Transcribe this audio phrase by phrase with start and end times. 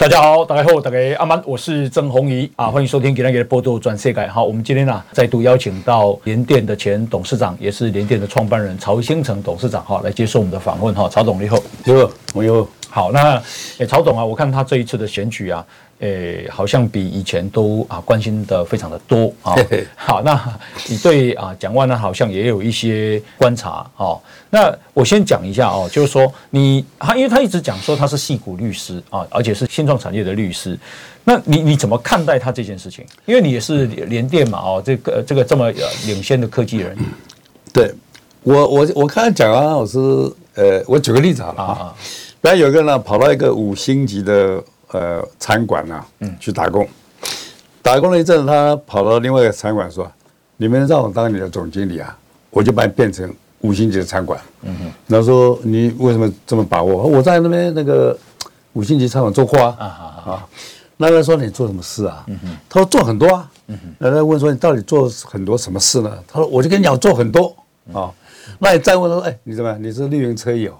[0.00, 4.26] 大家好，大家好，大家阿曼，我是郑红怡啊，欢迎收听《今天的波多转世改》。
[4.30, 11.06] 好，我们今天呢再度邀请到联电的前董事长，也是联电的创办人曹兴诚董事长哈，来接受我们的访问哈。
[11.10, 12.42] 曹总你好，你好，我
[12.88, 13.02] 好。
[13.02, 13.34] 好，那
[13.76, 15.62] 诶，曹总啊，我看他这一次的选举啊。
[16.00, 19.54] 诶，好像比以前都啊关心的非常的多啊。
[19.94, 24.18] 好，那你对啊蒋万呢好像也有一些观察哦。
[24.48, 30.78] 那我先讲一下哦，就是说你他，因为他一直讲说他是戏骨律师啊，而且是新创产业的律师。
[31.22, 33.04] 那你你怎么看待他这件事情？
[33.26, 35.70] 因为你也是联电嘛哦，这个这个这么
[36.06, 36.96] 领先的科技人。
[37.74, 37.94] 对
[38.42, 39.98] 我我我看蒋万安老师，
[40.54, 41.94] 呃，我举个例子好了啊。
[42.40, 44.64] 比方有一个人呢跑到一个五星级的。
[44.92, 46.86] 呃，餐馆呐，嗯，去打工，
[47.80, 50.10] 打工了一阵，他跑到另外一个餐馆说
[50.58, 52.16] ：“你们让我当你的总经理啊，
[52.50, 57.04] 我就把你变成五星级的餐馆。”嗯哼，然后说你为什么这么把握？
[57.04, 58.18] 我在那边那个
[58.72, 60.46] 五星级餐馆做过啊，啊啊，
[60.96, 62.24] 那他说你做什么事啊？
[62.26, 63.50] 嗯哼，他说做很多啊。
[63.68, 66.18] 嗯哼，那他问说你到底做很多什么事呢？
[66.26, 67.54] 他说我就跟你讲做很多
[67.92, 68.10] 啊。
[68.58, 69.78] 那你再问他说，哎，你怎么？
[69.78, 70.76] 你是绿营车友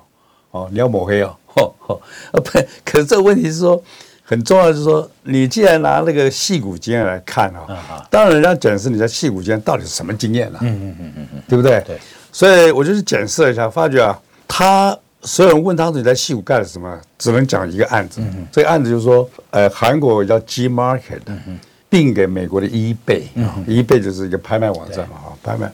[0.50, 0.68] 哦？
[0.72, 1.36] 你要抹黑哦？
[1.56, 2.00] 哦 哦，
[2.32, 2.50] 啊不，
[2.84, 3.82] 可是这个问题是说
[4.24, 11.82] 很重要，就是说你既然拿那个戏骨经验来看啊，当然人家检视你在戏骨经验到底是什么经验了，嗯嗯嗯嗯嗯，对不对？
[11.86, 11.98] 对，
[12.32, 18.20] 所以我就去检视了一下，发觉啊，他所有人问他你在戏骨干了什么，只能讲一个案子，
[18.52, 25.70] 这个案子就是说，呃，韩国叫 G Market，嗯嗯并给美国的 eBay，eBay 就是一个拍卖网站嘛，哈，拍卖。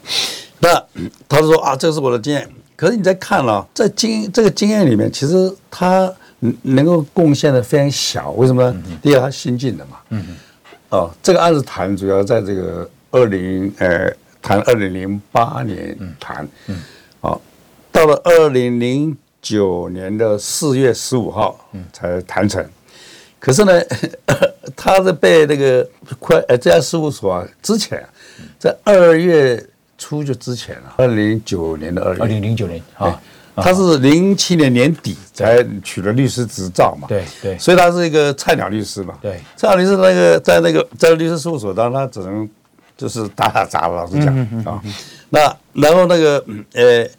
[0.59, 0.83] 那
[1.29, 2.49] 他就说啊，这是我的经验。
[2.77, 6.13] 可是你在看了、哦，在经这个经验里面，其实他
[6.61, 8.29] 能够贡献的非常小。
[8.33, 8.83] 为什么呢？
[9.01, 9.97] 第一个，他新进的嘛。
[10.89, 14.13] 哦，这个案子谈主要在这个二零呃
[14.43, 16.47] 谈二零零八年谈。
[16.67, 16.79] 嗯。
[17.21, 17.41] 哦，
[17.91, 21.59] 到了二零零九年的四月十五号，
[21.91, 22.63] 才谈成。
[23.39, 23.81] 可是呢，
[24.77, 28.07] 他是被那个快呃这家事务所啊，之前
[28.59, 29.67] 在二月。
[29.97, 33.19] 出就之前了，二零零九年的二月，二零零九年啊，
[33.55, 42.47] 他是零七年年底才取了律师执照嘛，对对，所以他是一个菜鸟律师嘛，对，菜鸟律师那个在那个在律师事务所当然，他只能
[42.95, 44.79] 就是打打杂，老实讲啊，
[45.29, 45.39] 那
[45.73, 47.09] 然后那个呃，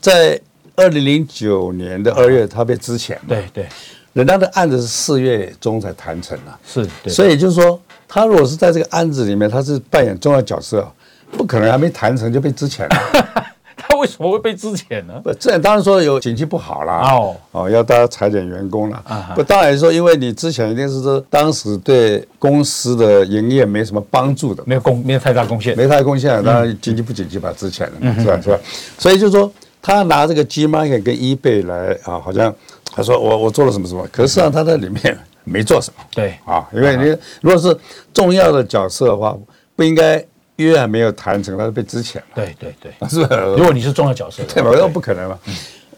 [0.00, 0.40] 在
[0.74, 3.68] 二零零九年的二月他被资遣，对对，
[4.14, 10.84] 人家的案子是四月中才谈成的，是，所以就是说他如果是在这个案子里面，他是扮演重要角色。
[11.32, 13.44] 不可能还没谈成就被资遣了，
[13.76, 15.20] 他为什么会被资遣呢？
[15.22, 19.02] 不，这当然说有景气不好啦，哦哦，要大家裁减员工了。
[19.06, 28.40] 啊，不，当然说因为你之前一定是说当时对公司的营业没什么帮助的，没有贡，没有太大贡献，没太大贡献，当然经济不景气把他资遣了，是吧？
[28.42, 28.58] 是吧？
[28.98, 29.50] 所以就是说
[29.82, 32.54] 他拿这个 Gmarket 跟 eBay 来啊，好像
[32.94, 36.02] 他说我我做了什么什么，可是实际上他在里面没做什么。
[36.14, 37.04] 对啊，因为你
[37.42, 37.76] 如果是
[38.14, 39.36] 重要的角色的话，
[39.76, 40.24] 不应该。
[40.56, 42.24] 约还没有谈成，他就被支遣了。
[42.34, 43.40] 对对对， 是不是？
[43.56, 44.70] 如果你是重要角色，对吧？
[44.74, 45.38] 那不可能嘛。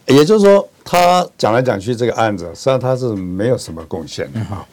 [0.06, 4.66] 也就是说，他讲来讲去这个案子，实际上他是没有什么贡献的啊。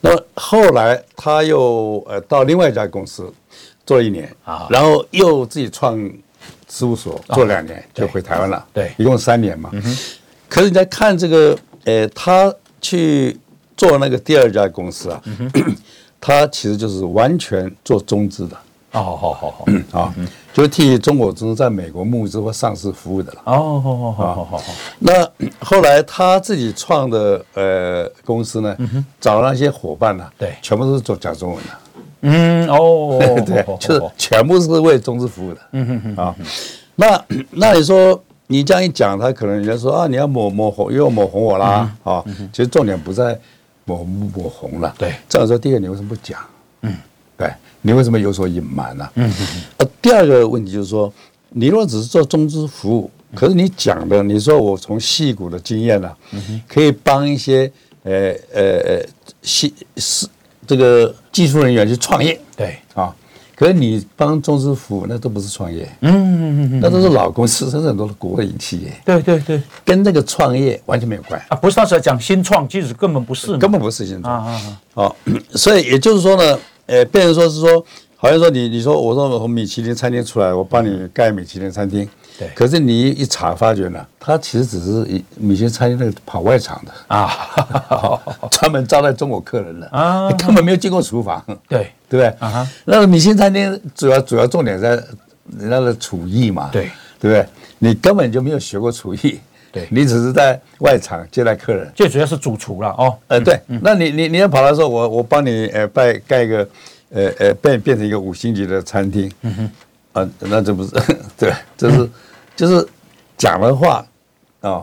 [0.00, 3.28] 那么后来他又呃到另外一家公司
[3.84, 5.98] 做一年啊，然后又自己创
[6.68, 8.64] 事务所做两年，就回台湾了。
[8.72, 9.72] 对，一共三年嘛。
[10.48, 13.36] 可是你在看这个，呃，他去
[13.76, 15.20] 做那个第二家公司啊，
[16.20, 18.56] 他其实就是完全做中资的。
[18.96, 20.14] 哦，好好好好，嗯啊，
[20.54, 23.42] 就替中国中在美国募资或上市服务的了。
[23.44, 24.64] 哦，好好好好好。
[25.00, 25.28] 那
[25.60, 28.74] 后来他自己创的呃公司呢，
[29.20, 31.70] 找那些伙伴呢，对，全部都是做讲中文的。
[32.22, 35.60] 嗯，哦， 对，就是全部是为中资服务的。
[35.72, 36.34] 嗯哼哼啊，
[36.94, 42.24] 那那你说你这样一讲，他可能人家说啊，你要抹抹红，又要抹红我啦啊。
[42.50, 43.38] 其实重点不在
[43.84, 44.94] 抹抹红了。
[44.96, 46.40] 对，这样说，第二个你为什么不讲？
[46.80, 46.96] 嗯，
[47.36, 47.52] 对。
[47.82, 49.08] 你为什么有所隐瞒呢？
[49.14, 49.32] 嗯，
[49.76, 51.12] 呃，第二个问题就是说，
[51.50, 56.10] 你若只是做中资服务，可是你讲的，你说我从戏骨的经验呢，
[56.66, 57.70] 可以帮一些
[58.02, 59.06] 呃呃呃
[59.42, 60.26] 矽是
[60.66, 62.76] 这个技术人员去创业，对。
[62.94, 63.14] 啊，
[63.54, 71.40] 可是你帮中资服务，那都不是创业，嗯嗯嗯，那都是老公司，甚至很多的国营企业，对对对，跟那个创业完全没有关。
[71.40, 74.34] 系啊，不是他是讲新创，其实根本不是，根本不是新创。
[74.34, 75.16] 啊啊啊，好，
[75.54, 76.58] 所以也就是说呢。
[76.86, 77.84] 呃，变成说是说，
[78.16, 82.48] 好像说你你说我说我从米其林餐厅出来，我帮你盖米其林餐厅，对。
[82.54, 87.30] 可是你一查发觉呢，他其实只是一米其林餐厅那个跑外场的啊，
[88.50, 91.42] 专门招待中国客人的啊，根本没有进过厨房。
[91.68, 92.26] 对， 对不对？
[92.38, 94.90] 啊那个米其林餐厅主要主要重点在
[95.58, 96.70] 人家的厨艺嘛。
[96.72, 96.90] 对，
[97.20, 97.46] 对不对？
[97.78, 99.38] 你根本就没有学过厨艺。
[99.76, 103.14] 对，你只是在外场接待客人，最主要是主厨了哦。
[103.28, 106.68] 呃，对，那你你你要跑来说，我我帮你呃盖盖一个，
[107.10, 109.70] 呃呃变变成一个五星级的餐厅，嗯哼，
[110.22, 110.90] 啊，那这不是
[111.36, 112.10] 对，这是
[112.56, 112.88] 就是
[113.36, 114.02] 讲的话
[114.62, 114.82] 啊，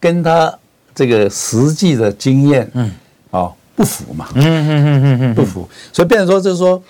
[0.00, 0.52] 跟他
[0.92, 2.90] 这个实际的经验，嗯，
[3.30, 6.82] 啊不符嘛，嗯嗯嗯嗯嗯，不符，所以变成说就是说。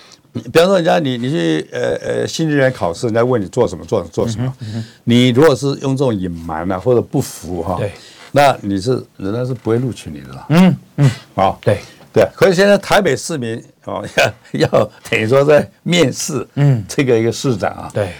[0.51, 4.53] 比方说，人家你你去呃呃新人员考试，人家问你做什么做做什么，
[5.05, 7.91] 你如果是用这种隐瞒啊或者不服哈，对，
[8.31, 10.45] 那你是人家是不会录取你的了。
[10.49, 11.79] 嗯嗯，好，对。
[12.13, 12.27] 对。
[12.35, 14.05] 可是现在台北市民哦
[14.51, 18.13] 要要等于说在面试，嗯，这个一个市长啊，对，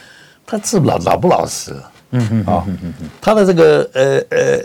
[0.46, 1.76] 他是老老不老实，
[2.12, 2.66] 嗯嗯啊，
[3.20, 4.62] 他的这个呃呃，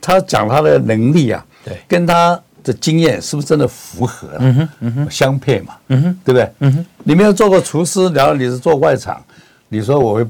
[0.00, 2.40] 他讲他的能力啊，对，跟他。
[2.64, 4.28] 这经验是不是真的符合？
[4.40, 6.50] 嗯哼，嗯哼，相配嘛，嗯哼，对不对？
[6.60, 9.22] 嗯哼，你没有做过厨师，然后你是做外场，
[9.68, 10.26] 你说我会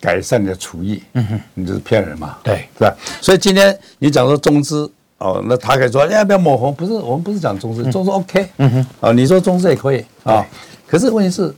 [0.00, 2.92] 改善你的厨艺，嗯哼，你就是骗人嘛，对，是吧？
[3.20, 6.74] 所以今天你讲说中资哦，那他可以说要不要抹红？
[6.74, 10.44] 不是，我们不是讲中资，中资 OK，嗯哼，啊，你说中资也可以啊，
[10.86, 11.54] 可是问题是，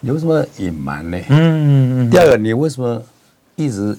[0.00, 1.16] 你为什么隐瞒呢？
[1.28, 2.10] 嗯嗯嗯。
[2.10, 3.00] 第二个，你为什么
[3.54, 3.96] 一直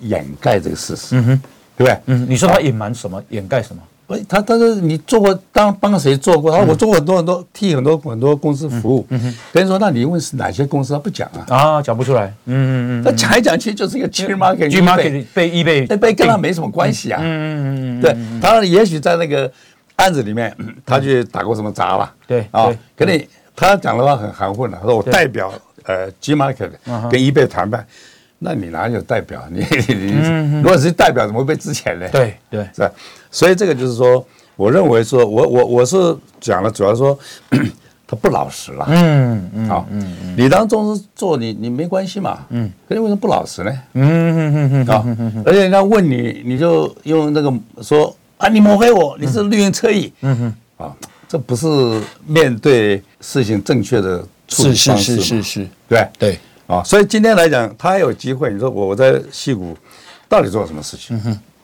[0.00, 1.16] 掩盖这个事实？
[1.16, 1.42] 嗯哼，
[1.76, 2.00] 对不对？
[2.06, 3.22] 嗯，你说他隐瞒什么？
[3.28, 3.80] 掩盖什么？
[4.28, 6.52] 他他说你做过当帮谁做过？
[6.52, 9.06] 他说我做过很多很多替很多很多公司服务。
[9.50, 10.92] 别人说，那你问是哪些公司？
[10.92, 11.46] 他不讲啊。
[11.48, 12.26] 啊，讲不出来。
[12.44, 13.02] 嗯嗯嗯。
[13.02, 17.20] 他讲一讲，其实就是一个 G market，G market 被 eBay，被跟他没什么关系啊。
[17.22, 18.00] 嗯嗯嗯。
[18.02, 19.50] 对，他也许在那个
[19.96, 20.54] 案子里面，
[20.84, 22.12] 他去打过什么杂了。
[22.26, 24.78] 对啊，可你他讲的话很含混了。
[24.80, 25.52] 他说我代表
[25.84, 26.70] 呃 G market
[27.10, 27.86] 跟 eBay 谈判。
[28.44, 29.42] 那你哪有代表？
[29.50, 32.06] 你 你如果是代表，怎么会被之前呢？
[32.12, 32.90] 对 对，是吧？
[33.30, 34.24] 所以这个就是说，
[34.54, 35.96] 我认为说，我我我是
[36.40, 37.18] 讲了，主要说
[38.06, 38.84] 他不老实了。
[38.90, 42.40] 嗯嗯，好，嗯嗯，你当中资做，你你没关系嘛。
[42.50, 43.72] 嗯，可是为什么不老实呢？
[43.94, 47.50] 嗯嗯嗯嗯，啊，而且人家问你，你就用那个
[47.82, 50.12] 说啊，你抹黑我，你是绿营侧翼。
[50.20, 50.36] 嗯
[50.76, 50.94] 哼，啊，
[51.26, 51.66] 这不是
[52.26, 54.18] 面对事情正确的
[54.48, 55.16] 处理方式。
[55.16, 56.38] 是是是是，对对。
[56.66, 58.52] 啊，所以今天来讲，他还有机会。
[58.52, 59.76] 你说我我在戏谷
[60.28, 61.16] 到底做了什么事情？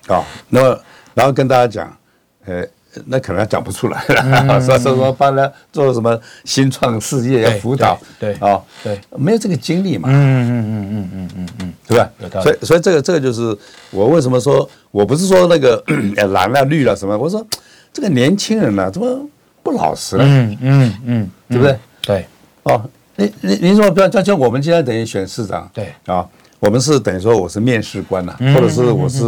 [0.08, 0.80] 啊，那么
[1.14, 1.96] 然后跟大家讲，
[2.44, 2.62] 呃，
[3.06, 4.60] 那可能讲不出来了。
[4.60, 10.08] 说说说帮他做了什么新创事业要辅导，对啊，对，没有这个经历嘛。
[10.10, 12.42] 嗯嗯嗯嗯嗯嗯嗯，对吧？
[12.42, 13.56] 所以所以这个这个就是
[13.90, 15.82] 我为什么说我不是说那个
[16.28, 17.16] 蓝了绿了什么？
[17.16, 17.46] 我说
[17.92, 19.26] 这个年轻人呢，怎么
[19.62, 20.24] 不老实了？
[20.26, 21.78] 嗯嗯嗯，对不对？
[22.02, 22.26] 对，
[22.64, 22.82] 哦。
[23.20, 26.26] 你你你说不要，就像我们今天等于选市长，对啊，
[26.58, 29.24] 我们是等于说我是面试官呐，或者是我是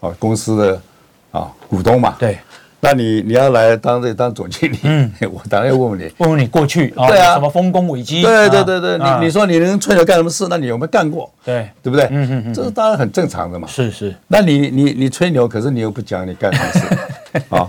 [0.00, 0.80] 啊公司的
[1.30, 2.36] 啊股东嘛，对，
[2.80, 10.46] 那你你要来当这当总经理，嗯， 我当然要问问你，问问你过去啊，对啊，什么丰功伟绩，对对对对，你你说你能吹牛干什么事？
[10.50, 11.32] 那你有没有干过？
[11.44, 12.06] 对，对不对？
[12.10, 14.12] 嗯嗯嗯，这是当然很正常的嘛，是是。
[14.26, 17.68] 那你你你吹牛，可是你又不讲你干什么事 啊？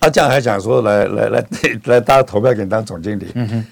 [0.00, 1.44] 啊，这样还讲说来来来
[1.86, 3.66] 来大家投票给你当总经理，嗯哼。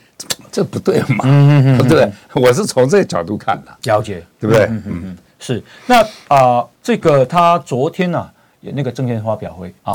[0.54, 1.24] 这不对嘛？
[1.26, 4.66] 嗯嗯对，我是从这个角度看的，了解，对不对？
[4.66, 5.60] 嗯嗯，是。
[5.86, 8.24] 那啊，这个他昨天呢
[8.60, 9.94] 有那个证券发表会啊，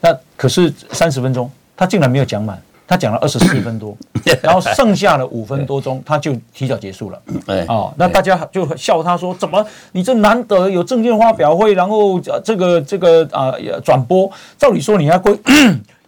[0.00, 3.94] 那可是三十分钟，他竟然没有讲满，他讲了二十四分多，
[4.40, 7.22] 然后剩下的五分多钟 他就提早结束了。
[7.48, 13.52] 哎，哦，那大家就笑他说：“怎么你这难得有证券发表会，然后这个这个啊
[13.84, 15.38] 转播，照理说你要归。”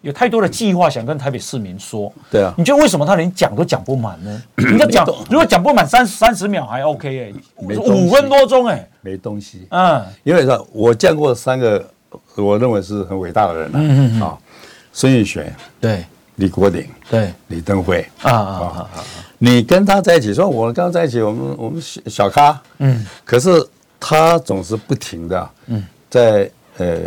[0.03, 4.43] 有太多的计划想跟台北市民说，对啊，你觉得为什么他连讲都讲不满呢？
[4.59, 11.89] 你要讲，如果讲不满三三十秒还 OK 哎，五分多钟哎，没东西，嗯，因为说我见过三个
[12.37, 14.37] 我认为是很伟大的人嗯啊，
[14.93, 16.05] 孙运璇，对，
[16.35, 19.05] 李国鼎，对，李登辉，啊啊啊啊，
[19.39, 23.65] 你跟他在一起，说我跟他在一起，我们我们小小咖，嗯，可是
[24.01, 26.99] 他总是不停的，嗯，在呃。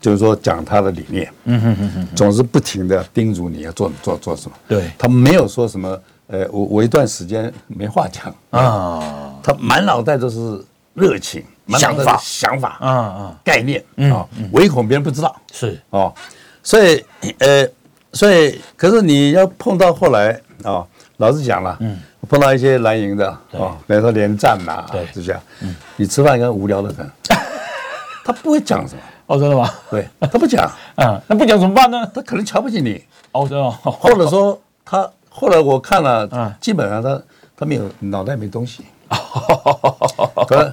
[0.00, 4.56] 就是说讲他的理念，嗯哼哼哼，总是不停的叮嘱你要做做做什么。
[4.68, 10.64] 对，他没有说什么，呃，我我一段时间没话讲啊，他满脑袋都是
[10.94, 15.34] 热情、想法、想法啊啊，概念啊，唯恐别人不知道。
[15.52, 15.80] 是。
[15.90, 16.14] 哦，
[16.62, 17.04] 所以
[17.38, 17.66] 呃，
[18.12, 20.86] 所以可是你要碰到后来啊，
[21.16, 27.10] 老实讲了，嗯，碰到一些蓝营的啊，比如说连战呐，对，是这样，嗯，你吃饭应该无聊的很，
[28.24, 29.00] 他不会讲什么。
[29.28, 29.70] 哦，真的吗？
[29.90, 32.10] 对，他不讲，嗯， 那不讲怎么办呢？
[32.14, 33.02] 他可能瞧不起你。
[33.32, 33.70] 哦，真的。
[33.70, 37.20] 或者说他后来我看了，嗯，基本上他
[37.56, 38.84] 他没有脑袋没东西。
[40.46, 40.70] 可能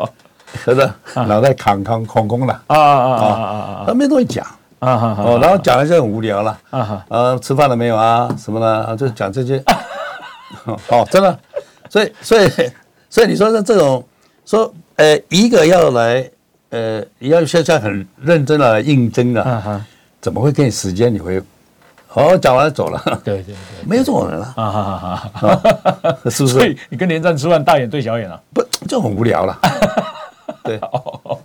[0.63, 0.89] 是不是？
[1.27, 3.43] 脑袋空空空空了啊啊啊啊
[3.81, 3.83] 啊！
[3.87, 4.45] 他没东西讲
[4.79, 7.37] 啊哦，然后讲了就很无聊了啊啊！
[7.39, 8.29] 吃饭了没有啊？
[8.37, 9.61] 什么的，就讲这些。
[10.89, 11.37] 哦，真的，
[11.89, 12.49] 所以所以
[13.09, 14.03] 所以你说的这种
[14.45, 16.29] 说，呃，一个要来，
[16.75, 19.81] 呃，要现在很认真的来应征的，
[20.19, 21.13] 怎么会给你时间？
[21.13, 21.41] 你会？
[22.13, 23.01] 哦，讲完了走了。
[23.23, 23.55] 对对对，
[23.87, 24.71] 没有这种人了啊！
[24.71, 26.53] 哈哈哈，是不是？
[26.55, 28.37] 所以你跟连战吃饭，大眼对小眼啊？
[28.53, 29.57] 不，就很无聊了。
[30.63, 30.79] 对，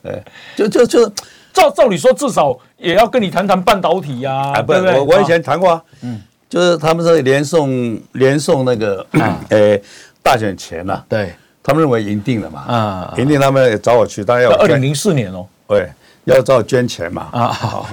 [0.02, 0.22] 对，
[0.56, 1.08] 就就就
[1.52, 4.52] 照照理说，至少也要跟你谈谈半导体呀。
[4.54, 5.82] 啊，不对，我我以前谈过啊。
[6.02, 9.06] 嗯，就是他们说连送连送那个，
[9.50, 9.78] 呃，
[10.22, 12.60] 大选前呐，对，他们认为赢定了嘛。
[12.66, 15.46] 啊，赢定，他们也找我去，当然要二零零四年哦。
[15.68, 15.88] 对，
[16.24, 17.28] 要找我捐钱嘛。
[17.32, 17.86] 啊， 好，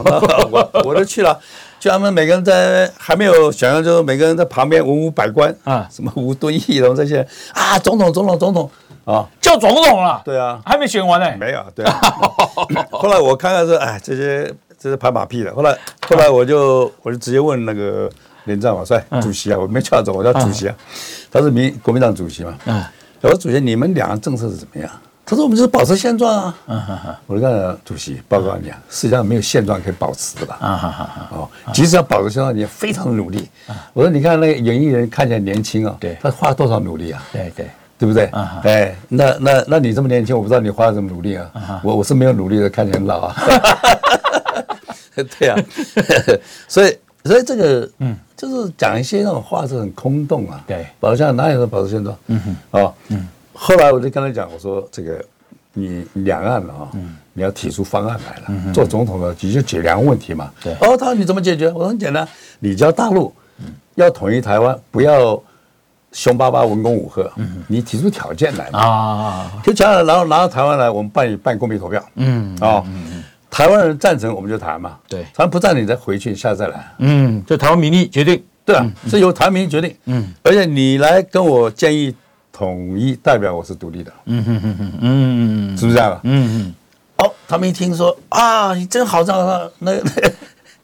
[0.51, 1.39] 我我都去了。
[1.79, 8.67] 就他们每个人在还没有想象，就是每个人在旁边文武百官啊，什么吴敦义龙这些啊，总统总统总统
[9.05, 10.19] 啊，叫总统了。
[10.25, 11.31] 对啊，还没选完呢。
[11.37, 12.01] 没有，对啊。
[12.89, 15.53] 后来我看看是，哎，这些这是拍马屁的。
[15.53, 15.77] 后来
[16.09, 18.09] 后来我就我就直接问那个
[18.45, 20.75] 连战，我说主席啊，我没叫他总，我叫主席啊。
[21.31, 22.57] 他是民国民党主席嘛。
[22.65, 22.83] 嗯。
[23.21, 24.89] 我说主席，你们两个政策是怎么样？
[25.29, 26.57] 他说：“我们就是保持现状啊！”
[27.27, 30.57] 我说：“看主席，报告你啊，世界上没有现状可以保持的吧？
[31.31, 33.49] 哦，即使要保持现状，你也非常努力。
[33.91, 37.21] 我说：你看那个演艺人看起来年轻啊，对，他花了多少努力啊？
[37.33, 38.29] 对对，对不对？
[38.63, 41.81] 哎，那那那你这么年轻，我不知道你花了什么努力啊？
[41.83, 43.35] 我我是没有努力的，看起来很老啊。
[45.39, 45.57] 对啊，
[46.69, 50.63] 所以所以这个嗯，就是讲一些那种话是很空洞啊。
[50.67, 52.15] 对，保持现状哪有说保持现状？
[52.27, 53.27] 嗯哼，哦，嗯。”
[53.59, 55.19] 后来我就跟他讲，我说这个
[55.73, 56.91] 你两岸了啊，
[57.33, 58.71] 你要提出方案来了。
[58.71, 60.51] 做总统的你就解两个问题嘛。
[60.63, 60.73] 对。
[60.75, 61.67] 哦，他说你怎么解决？
[61.69, 62.27] 我说很简单，
[62.59, 63.33] 你叫大陆
[63.95, 65.41] 要统一台湾，不要
[66.11, 67.31] 凶巴巴文攻武赫。
[67.67, 72.03] 你提出条件来嘛啊，就讲了，然后拿到台湾来，我们办办公民投票。
[72.13, 72.55] 嗯。
[72.61, 72.85] 哦。
[73.57, 74.97] 台湾人赞成我们就谈嘛。
[75.07, 75.23] 对。
[75.23, 76.93] 台湾不赞成你再回去，下次再来。
[76.99, 77.43] 嗯。
[77.45, 78.43] 就台湾民意决定。
[78.63, 79.95] 对啊，是由台湾民意决定。
[80.05, 80.33] 嗯。
[80.43, 82.15] 而且你来跟我建议。
[82.49, 86.19] 统一代表我是独立的，嗯哼哼哼，嗯，是不是这样？
[86.23, 86.73] 嗯嗯。
[87.17, 90.31] 哦，他们一听说啊，你真好，这样那 那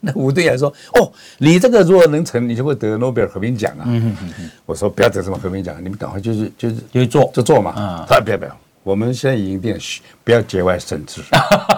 [0.02, 3.86] 那吴队还说，哦，你这个如果能成，你就会得诺贝尔和平奖啊。
[3.88, 4.52] 嗯嗯嗯。
[4.68, 7.72] 我说不要得什么和平奖，你们赶快就是就是就做就做嘛。
[7.72, 9.76] 啊，他说不要不要，我们现在已经定，
[10.24, 11.24] 不要节外生枝，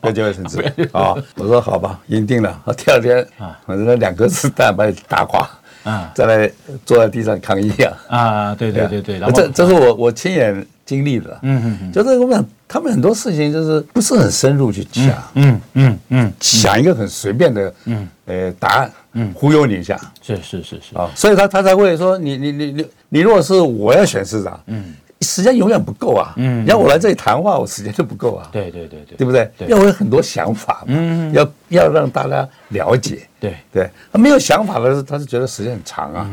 [0.00, 1.14] 不要节外生子啊。
[1.36, 2.60] 我说好吧，赢定了。
[2.76, 5.48] 第二天啊，反正那两颗子弹把你打垮。
[5.84, 6.48] 啊，再来
[6.86, 8.16] 坐在地上抗议啊！
[8.16, 11.36] 啊，对对对对，然后这这是我我亲眼经历的。
[11.42, 24.94] 嗯嗯嗯，就是我们他们很多事情就是不是很深入去讲，嗯嗯嗯，想一个很随便的，嗯，呃，答案，嗯，忽悠你一下，是是是是啊，所以他他才会说你你你你你如果是我要选市长，嗯。
[25.22, 26.32] 时间永远不够啊！
[26.36, 28.48] 嗯，要我来这里谈话，我时间都不够啊！
[28.52, 29.48] 对对对对，对不对？
[29.68, 33.88] 要我有很多想法嘛，嗯，要要让大家了解，对对。
[34.12, 36.28] 他没有想法的，他是觉得时间很长啊。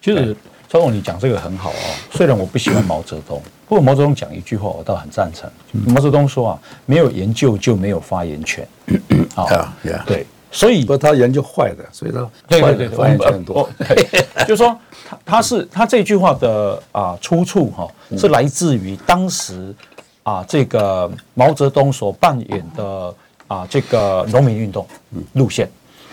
[0.00, 0.34] 其实，
[0.68, 1.84] 赵总，你讲这个很好啊。
[2.10, 5.50] 虽然我不喜欢毛泽东， 不过毛泽东讲一句话，我倒很赞成。
[5.72, 8.66] 毛泽东说啊，没有研究就没有发言权。
[9.34, 9.74] 啊，
[10.06, 10.26] 对。
[10.50, 13.68] 所以不他研究坏的，所以他对对对，发言权很多。
[14.48, 14.76] 就是说，
[15.06, 19.74] 他他是他这句话的啊出处哈，是来自于当时
[20.22, 23.14] 啊这个毛泽东所扮演的
[23.46, 24.86] 啊这个农民运动
[25.34, 25.70] 路线。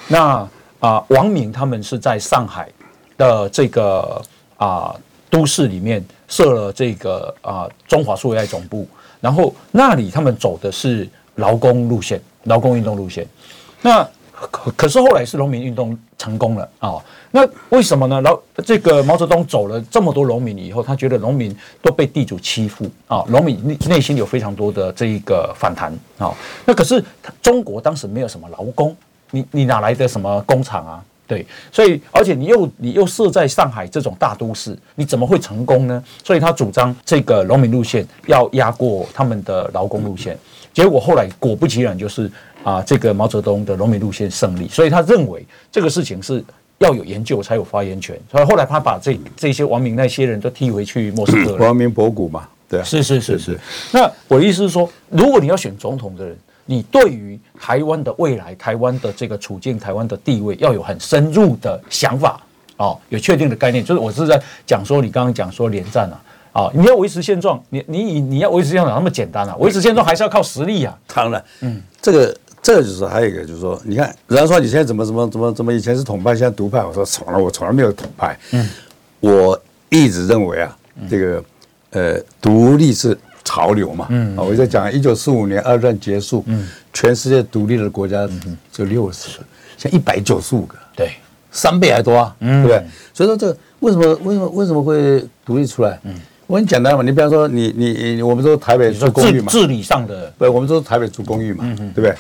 [0.08, 0.48] 那
[0.80, 2.70] 啊王明他们是在上海
[3.18, 4.22] 的这个
[4.58, 4.94] 啊
[5.30, 8.88] 都市里面设了这个啊中华苏维埃总部，
[9.22, 13.26] 然后那里他们走的是劳工路线，劳工运动路线。
[13.82, 14.08] 那
[14.52, 16.96] 可可是后来是农民运动成功了啊、
[17.32, 18.22] 那为什么呢？
[18.22, 26.34] 然后这个毛泽东走了这么多农民以后，他觉得农民都被地主欺负啊，农民内内心有非常多的这一个反弹啊。
[26.66, 27.04] 那可是
[27.42, 28.96] 中国当时没有什么劳工，
[29.32, 31.04] 你你哪来的什么工厂啊？
[31.28, 36.04] 对，所以而且你又你又设在上海这种大都市，你怎么会成功呢？
[36.24, 40.38] 所以他主张这个农民路线要压过他们的劳工路线，
[40.74, 42.32] 结果后来果不其然就是。
[42.66, 46.44] 啊，这个毛泽东的农民路线胜利，所以他认为这个事情是
[46.80, 51.58] 要有研究才有发言权，所以后来他把这这些王明那些人都踢回去莫斯科了。
[51.64, 53.60] 王明博古嘛，对，是是是是。
[53.94, 62.42] 那我的意思是说，如果你要选总统的人，你对于台湾的未来、台湾的这个处境、台湾的地位，要有很深入的想法
[62.78, 63.86] 哦，有确定的概念。
[63.86, 69.56] 就是我是在讲说，你刚刚讲说连战啊，啊，你要维持现状，你你你要维持现状那么简单啊？
[69.60, 70.98] 维持现状还是要靠实力啊。
[71.14, 72.36] 当然，嗯，这个。
[72.66, 76.84] 这就是还有一个，就是说，你看，人家说你现在怎么怎么怎么怎么以前是统派，现在独派。
[76.84, 78.36] 我说从来我从来没有统派。
[78.54, 78.68] 嗯，
[79.20, 80.76] 我一直认为啊，
[81.08, 81.44] 这个
[81.92, 84.08] 呃，独立是潮流嘛。
[84.10, 88.28] 嗯，啊我在讲一九四五年二战结束，嗯，全世界独立的国家
[88.72, 89.44] 只有六十个，
[89.78, 91.12] 现在一百九十五个，对，
[91.52, 92.84] 三倍还多啊，对不对？
[93.14, 96.00] 所以说这个为什么为什么为什么会独立出来？
[96.04, 96.16] 嗯，
[96.48, 102.16] 我很简单嘛，你比方说你你你，我们说台北住公寓嘛，治理上的，不，我们说台北住公寓嘛，对不对？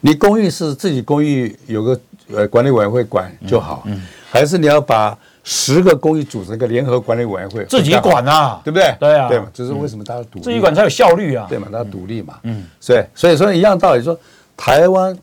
[0.00, 2.00] 你公寓是自己公寓有个
[2.32, 3.86] 呃管理委员会管就好，
[4.30, 8.94] 还是你要把十个公寓组成一个联合管理委员会，自己管啊，对不对？
[8.98, 14.18] 对啊，对嘛，就是为什么大家独立，自己管才有效率啊，对嘛，大家独立嘛，嗯，所以所以说一样道理，说
[14.56, 15.16] 台湾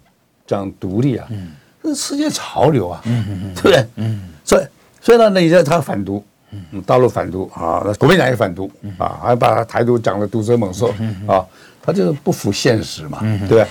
[0.48, 1.52] 讲独立啊，嗯，
[1.84, 3.86] 这是世界潮流啊，嗯嗯嗯，对不对？
[3.98, 4.66] 嗯，所以
[5.02, 10.94] 所以呢，那你在他反独，嗯，大陆反独啊，那国民党也反独啊，还把台独讲的毒蛇猛兽
[11.28, 11.46] 啊，
[11.82, 13.68] 他就是不服现实嘛，对不对？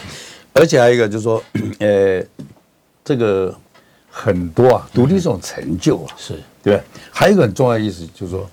[0.52, 1.42] 而且还有一个就是说，
[1.80, 2.23] 呃，
[3.04, 3.54] 这个。
[4.14, 6.78] 很多啊，独立这种成就啊，是对，
[7.11, 8.47] 还有一个很重要的意思，就是说，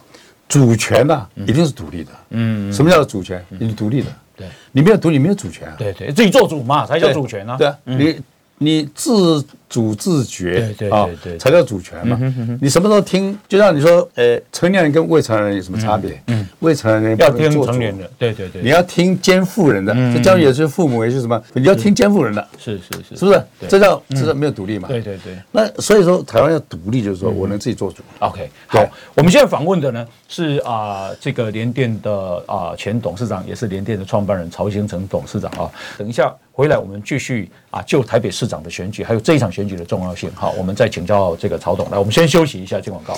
[0.48, 2.12] 主权呐，一定是独立的。
[2.30, 3.46] 嗯，什么叫主权？
[3.50, 4.08] 你是独立的。
[4.38, 5.76] 对，你没有独立，没有主权啊。
[5.78, 7.58] 对对，自己做主嘛，才叫主权啊。
[7.58, 8.22] 对啊，你。
[8.62, 12.20] 你自主自觉，对对对，才叫主权嘛。
[12.60, 13.38] 你什么时候听？
[13.48, 16.20] 就像你说，呃，成年人跟未成年人有什么差别？
[16.28, 19.94] 嗯，未成年人要听成年人，对对对，你要听监护人的。
[20.14, 21.40] 这教育也是父母，也是什么？
[21.54, 22.48] 你要听监护人的。
[22.58, 23.42] 是是是，是不是？
[23.68, 24.88] 这叫这叫没有独立嘛？
[24.88, 25.38] 对对对。
[25.52, 28.02] 那所以说，台湾要独立，就是说我能自己做主。
[28.20, 28.84] OK，好，
[29.14, 35.70] 我们现在访问的呢是啊，这个联电的啊前董事长，也是联电的创办人曹兴成董事长啊。
[35.96, 36.34] 等一下。
[36.52, 40.30] 回来，我们继续啊，就台北市长的选举，还有这一场选举的重要性。
[40.36, 41.90] 好，我们再请教这个曹董。
[41.90, 43.18] 来，我们先休息一下，进广告。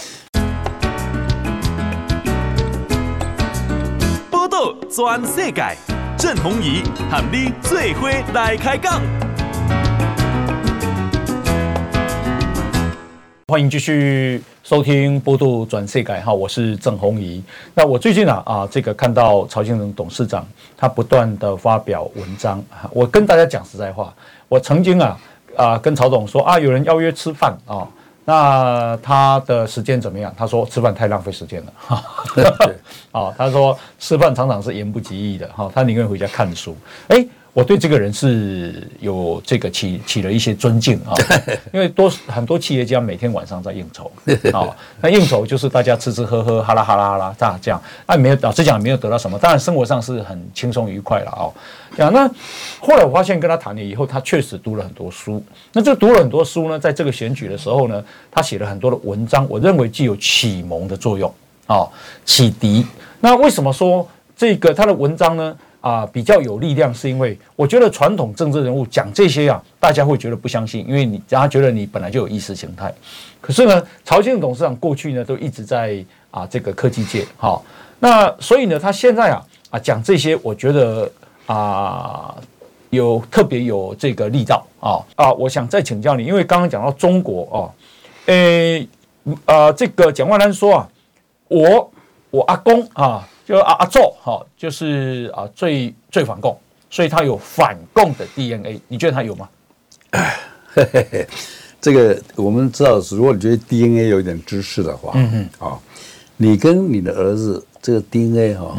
[4.29, 5.77] 报道全世界，
[6.17, 9.01] 郑弘仪喊你最伙来开讲。
[13.47, 14.41] 欢迎继续。
[14.63, 17.43] 收听波度转世界哈，我是郑弘仪。
[17.73, 24.13] 那我最近啊啊，这个看到曹先生董事长他不断的发表文章，我跟大家讲实在话，
[24.47, 25.19] 我曾经啊
[25.57, 27.87] 啊跟曹总说啊，有人邀约吃饭啊，
[28.25, 30.33] 那他的时间怎么样？
[30.37, 32.03] 他说吃饭太浪费时间了哈。
[33.11, 36.75] 啊， 他说吃饭常常是言不及义的哈，他宁愿回家看书。
[37.07, 37.25] 哎。
[37.53, 41.11] 我对这个人是有这个起起了一些尊敬啊，
[41.73, 44.09] 因为多很多企业家每天晚上在应酬
[44.53, 51.51] 啊，那应酬就是大家吃吃喝喝，哈啦哈啦哈啦，这样这样，啊没有老实讲没有得到什么，当然生活上是很轻松愉快了啊。
[51.97, 52.25] 讲那
[52.79, 61.29] 后来我发现跟他谈了以后，他确实读了很多书，那这读了很多书呢，在这个选举的时候呢，他写了很多的文章，我认为具有启蒙的作用
[61.67, 61.85] 啊，
[62.23, 62.85] 启迪。
[63.19, 65.53] 那为什么说这个他的文章呢？
[65.81, 72.93] 啊，比较有力量，是因为我觉得传统政治人物讲这些啊，大家会觉得不相信，因为你让他觉得你本来就有意识形态。
[73.41, 77.65] 可是呢，曹兴董事长过去呢都一直在啊这个科技界，好，
[77.99, 81.11] 那所以呢，他现在啊啊讲这些，我觉得
[81.47, 82.35] 啊
[82.91, 87.57] 有特别有这个力道啊啊，我想再请教你，因为刚刚讲到中国啊，
[88.27, 88.87] 诶
[89.45, 90.89] 啊这个蒋万安说啊，
[91.47, 91.91] 我
[92.29, 93.27] 我阿公啊。
[93.51, 96.57] 就阿阿祖哈，就是啊最最反共，
[96.89, 99.49] 所以他有反共的 DNA，你觉得他有吗？
[101.81, 105.77] 这个我们知道是，如果你觉得 DNA 有一点知识的话，嗯嗯，啊，
[106.37, 108.77] 你跟你的儿子这个 DNA 哈，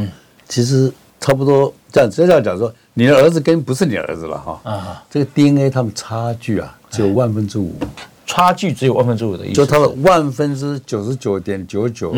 [0.48, 7.74] 其实差不多这样，这样讲说，你的儿子跟不是你儿子了哈，啊，这个 DNA 他们差距啊只有万分之五，
[8.24, 12.16] 差距只有万分之五的意思，就他的万分之九十九点九九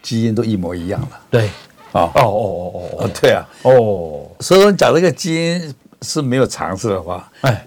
[0.00, 1.50] 基因都一模一样了，对。
[1.92, 7.64] 哦哦哦哦哦，对啊，哦，所以说你讲这个基因是没有常识的话，哎，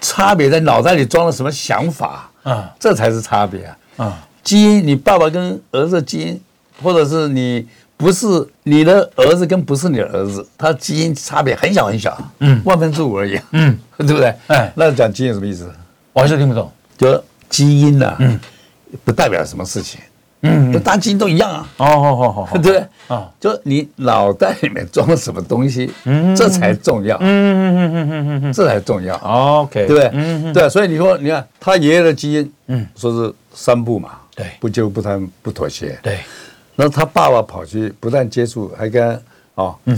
[0.00, 2.74] 差别在脑袋里装了什么想法啊？
[2.78, 3.76] 这才是差别啊！
[3.96, 6.40] 啊，基因，你爸爸跟儿子基因，
[6.82, 8.26] 或者是你不是
[8.64, 14.34] 你的儿子跟不是你的儿子，他基因差别很小很小，嗯，万分之五而已，嗯， 对不对？
[14.48, 15.70] 哎，那讲基因什么意思？
[16.12, 16.70] 我还是听不懂。
[16.98, 18.38] 就基因呢，嗯，
[19.04, 20.00] 不代表什么事情。
[20.42, 21.68] 嗯，大基因都一样啊。
[21.78, 22.86] 哦，好好好，对不 对？
[23.08, 27.16] 啊，就你脑袋里面装了什么东西，嗯，这才重要。
[27.20, 29.14] 嗯嗯嗯嗯嗯嗯，这才重要。
[29.16, 30.10] OK，对不对？
[30.14, 36.18] 嗯对，所以你说，你看他爷爷的基因，嗯，说是三不嘛，对，不就不贪不妥协，对。
[36.76, 39.10] 然后他爸爸跑去不但接触，还跟
[39.54, 39.96] 啊，嗯，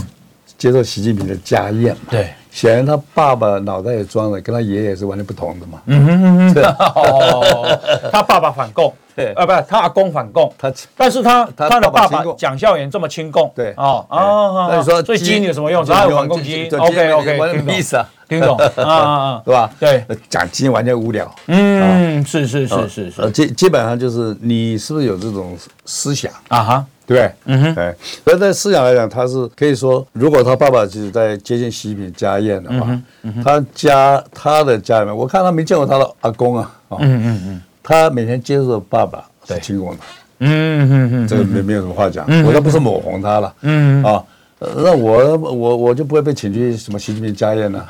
[0.59, 2.31] 接受习近平的家宴嘛，对。
[2.53, 5.81] 显然他爸爸脑袋也装了，跟他爷爷是完全不同的嘛。
[5.87, 6.63] 嗯哼嗯哼。
[6.95, 7.79] 哦，
[8.13, 8.93] 他爸爸反共。
[9.15, 15.85] 对，啊，不是他阿公反共，他，但是他他的爸爸蒋孝严这么亲共，对，哦哦，那你说，所以基因有什么用？
[15.85, 18.09] 他有反共基因，OK OK，什么意思啊？
[18.27, 18.57] 听懂。
[18.83, 19.71] 啊啊，对吧？
[19.79, 26.33] 对，讲基因完全无聊，嗯，是是是是是，基基本上就是你是不是有这种思想？
[26.49, 27.55] 啊哈，对对不对？
[27.55, 27.95] 嗯哼，哎，
[28.25, 32.99] 而在思想来讲，他是可以说，如果他爸爸就是在接近习近平家宴的话，
[33.45, 36.71] 他家他的家里面，我看他没见过他的阿公啊，
[37.01, 39.99] 嗯嗯嗯，他每天接受爸爸是亲共的，
[40.41, 44.23] 嗯嗯嗯，这个没没有什么话讲，我倒不是抹红他了，嗯啊，
[44.59, 47.87] 那我我我就不会被请去什么习近平家宴了，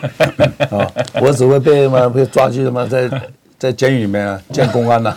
[0.70, 0.90] 啊，
[1.20, 3.10] 我只会被嘛被抓去什么在
[3.58, 5.16] 在监狱里面啊见公安了。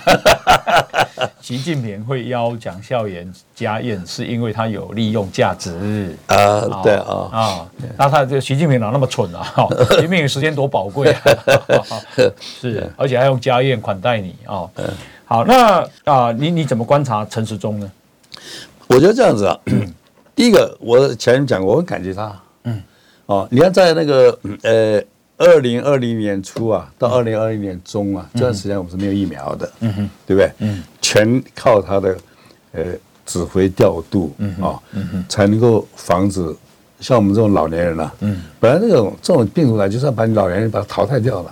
[1.41, 9.45] 习近平会邀蒋孝严家宴，是因为他有利用价值啊，对啊啊，那他这习近平哪那么蠢啊？
[9.91, 11.99] 习近平时间多宝贵啊！
[12.39, 14.69] 是，而且还用家宴款待你啊！
[15.25, 17.91] 好，那啊，你你怎么观察陈时中呢？
[18.87, 19.59] 我觉得这样子啊，
[20.35, 22.81] 第一个我前面讲过，我很感激他，嗯，
[23.25, 25.01] 哦，你看在那个呃。
[25.41, 30.51] 二零二零年初啊，到二零二零年中啊，这段时间我们是没有疫苗的，嗯哼，对不对？
[30.57, 32.15] 嗯，全靠他的
[32.73, 32.83] 呃
[33.25, 34.77] 指挥调度啊，
[35.27, 36.55] 才能够防止
[36.99, 41.51] 像我们这种老年人啊，嗯，本来这种这种病毒呢就是要把你老年人把它淘汰掉了，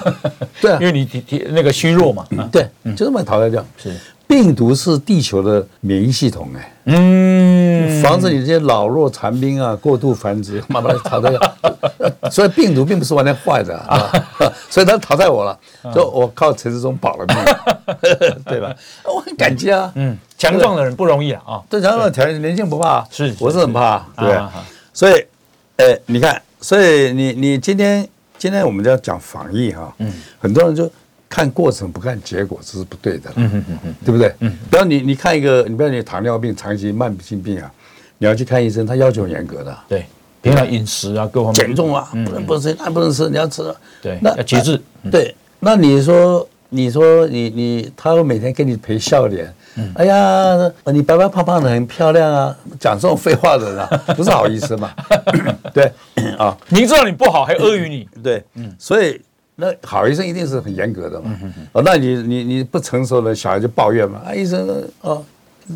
[0.62, 3.94] 对啊，因为你体体那个虚弱嘛，对，就是把它淘汰掉，是。
[4.28, 11.40] 病毒是地球的免疫系统哎，嗯，防止你这些老弱残兵啊过度繁殖，慢慢淘汰掉。
[12.32, 14.10] 所以病毒并不是完全坏的 啊，
[14.68, 15.58] 所以他淘汰我了，
[15.94, 17.36] 就我靠陈世忠保了命，
[18.44, 18.74] 对吧？
[19.04, 24.40] 我很感激啊，嗯，强壮的人不容易啊，对强壮的条件年轻不怕，是，我是很怕，对，
[24.92, 25.24] 所以，
[25.76, 28.06] 哎，你看，所以你你今天
[28.38, 30.90] 今天我们要讲防疫哈，嗯，很多人就。
[31.28, 34.32] 看过程不看结果，这是不对的，嗯嗯嗯，对不对？
[34.38, 37.68] 嗯，比如你你看一个，你比如你糖尿病、长期慢性病啊，
[38.18, 40.06] 你要去看医生，他要求很严格的，对，
[40.46, 44.80] 平常饮食啊，各方面减重啊，不能不吃，那不能吃，你要吃，对，那要节制，
[45.10, 45.34] 对。
[45.60, 49.52] 那你说，你说你你，他会每天给你陪笑脸，
[49.94, 54.92] 哎呀，你白白胖胖的很漂亮啊，讲这种废话的人啊，不是好意思嘛？
[55.72, 55.90] 对，
[56.38, 59.20] 啊，明知道你不好还阿谀你，对，嗯，所以。
[59.58, 61.30] 那好医生一定是很严格的嘛？
[61.72, 64.20] 哦，那你你你不成熟的小孩就抱怨嘛？
[64.26, 65.24] 啊，医生哦，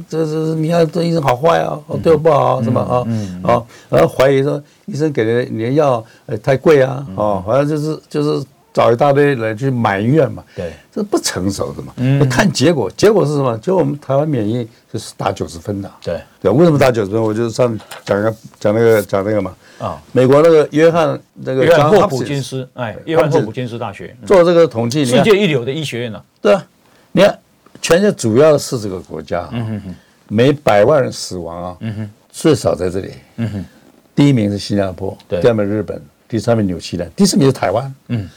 [0.08, 2.80] 这这你看这医生好坏啊，对我不好是吧？
[2.82, 2.94] 啊，
[3.42, 10.44] 啊，然后怀疑说医生给的你的药呃太贵啊，哦，好像就是就是找一大堆人去埋怨嘛。
[10.54, 11.92] 对，这不成熟的嘛。
[11.96, 13.58] 嗯，看结果，结果是什么？
[13.58, 15.90] 结果我们台湾免疫就是打九十分的。
[16.02, 17.20] 对对，为什么打九十分？
[17.20, 19.54] 我就是上讲个讲那个讲那个嘛。
[19.78, 26.22] 啊，美国那个约翰那个约翰霍普金斯，哎，约翰霍普金斯大学做这个统计，世界一流的医学院呢。
[26.42, 26.66] 对啊，
[27.12, 27.38] 你看，
[27.82, 29.48] 全世界主要四十个国家，
[30.28, 31.78] 每百万人死亡啊，
[32.30, 33.64] 最少在这里，嗯，
[34.14, 38.28] 第一名是新加坡，第二名日本，第三名纽西兰，第四名是台湾，嗯，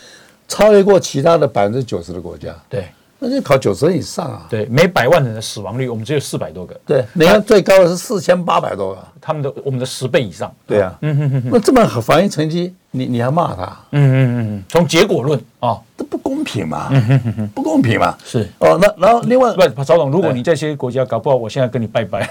[0.47, 2.87] 超越过其他的百分之九十的国家，对。
[3.25, 4.45] 那就考九十分以上啊！
[4.49, 6.77] 对，每百万人的死亡率，我们只有四百多个。
[6.85, 10.53] 对，你看最高的是四千八百多个，他们的我们的十倍以上。
[10.67, 13.63] 对啊，嗯哼哼，那这么好防疫成绩，你你还骂他？
[13.91, 16.89] 嗯嗯嗯，从结果论啊，这不公平嘛？
[16.91, 18.17] 嗯哼哼哼，不公平嘛？
[18.25, 22.29] 是哦，那然后另外，不，曹总，如果你在这些国家搞不好，我现在跟你拜拜。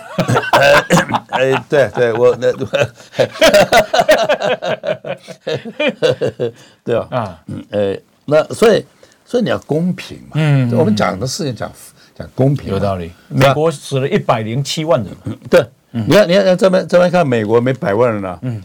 [1.33, 2.53] 哎，对对，我那，
[6.85, 8.85] 对啊，啊，嗯，哎，那所以。
[9.33, 10.33] 所以你要公平嘛？
[10.35, 11.73] 嗯，我们讲的事情讲
[12.15, 13.11] 讲公平，有道理。
[13.31, 18.63] 美国死了一百零七万人，对，你看，你看，这边这边看美国没百万人啊，嗯，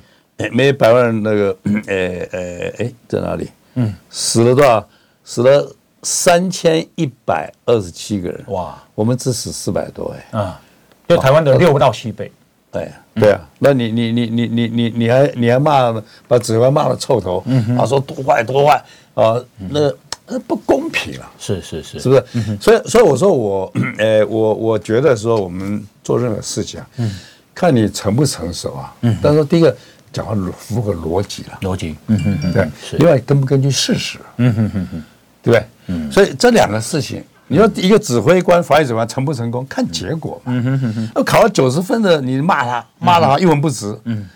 [0.52, 2.04] 没百万人那个，呃
[2.38, 3.50] 呃，哎，在哪里？
[3.76, 4.86] 嗯，死了多少？
[5.24, 8.44] 死了三千一百二十七个人。
[8.48, 10.60] 哇，我们只死四百多，哎，啊，
[11.08, 12.30] 就台湾的六到七倍。
[12.70, 15.94] 对，对啊，那你你你你你你你还你还骂
[16.28, 17.42] 把指挥官骂的臭头，
[17.78, 19.90] 他，说多坏多坏啊，那。
[20.30, 21.32] 那不公平啊！
[21.40, 22.24] 是是是，是不是？
[22.60, 27.12] 所以所以我说我， 呃，我我觉得说我们做任何事情啊，嗯，
[27.56, 29.76] 看你成不成熟啊，嗯，但是第一个
[30.12, 32.68] 讲话符合逻辑了，逻辑，嗯嗯嗯，对，
[33.00, 35.04] 另外根不根据事实，嗯嗯嗯嗯，
[35.42, 35.66] 对不对？
[35.88, 44.28] 嗯，所以这两个事情，你说一个指挥官、防疫指挥官成不成功，看结果嘛，嗯哼哼哼，那考了九十分的，你骂他，骂他一文不值，嗯。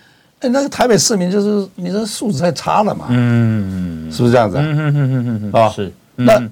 [0.41, 4.63] 哎，那个台北市民就是你这素质太差了嘛，嗯，是不是这样子啊？
[4.65, 5.91] 嗯嗯嗯嗯啊，是。
[6.15, 6.43] 那，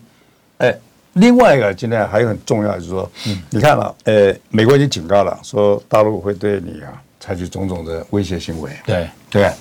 [0.60, 0.76] 哎，
[1.14, 3.12] 另外一个今天还有很重要，就是说，
[3.50, 8.72] 你看了，呃，美国已经警告了，说大陆会对你啊采取种种的威胁行为。
[8.86, 9.52] 对对，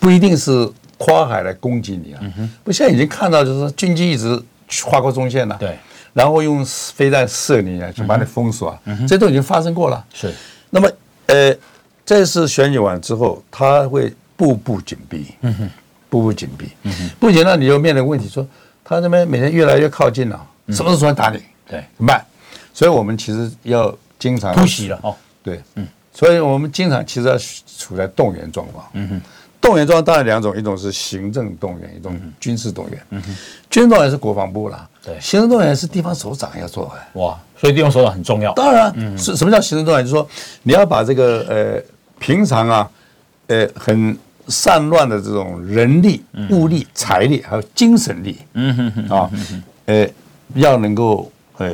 [0.00, 2.20] 不一定是跨海来攻击你啊。
[2.64, 4.36] 不，现在已经看到，就是说军机一直
[4.84, 5.56] 划过中线了。
[5.60, 5.78] 对。
[6.12, 8.76] 然后用飞弹射你啊，就把你封锁。
[8.84, 10.04] 嗯，这都已经发生过了。
[10.12, 10.34] 是。
[10.70, 10.90] 那么，
[11.26, 11.54] 呃。
[12.10, 15.70] 这次选举完之后，他会步步紧逼，嗯哼，
[16.08, 18.44] 步步紧逼，嗯哼，不仅呢，你就面临问题，说
[18.82, 21.40] 他那边每天越来越靠近了，什么时候打你？
[21.68, 22.26] 对，怎么办？
[22.74, 25.14] 所以我们其实要经常突袭了哦。
[25.40, 27.38] 对，嗯，所以我们经常其实要
[27.78, 28.84] 处在动员状况。
[28.94, 29.20] 嗯哼，
[29.60, 33.00] 动员状况当然两种，一种是行政动员，一种军事动员。
[33.10, 33.36] 嗯哼，
[33.70, 36.92] 军事动员是国防部啦，对，行政动员是地方首长要做。
[37.12, 38.52] 哇，所以地方首长很重要。
[38.54, 40.02] 当然，是什么叫行政动员？
[40.04, 40.28] 就是说
[40.64, 41.80] 你要把这个呃
[42.20, 42.88] 平常啊，
[43.48, 49.30] 呃很散乱的这种人力、物力、财力还有精神力，嗯哼哼啊，
[49.86, 50.08] 呃
[50.54, 51.72] 要能够呃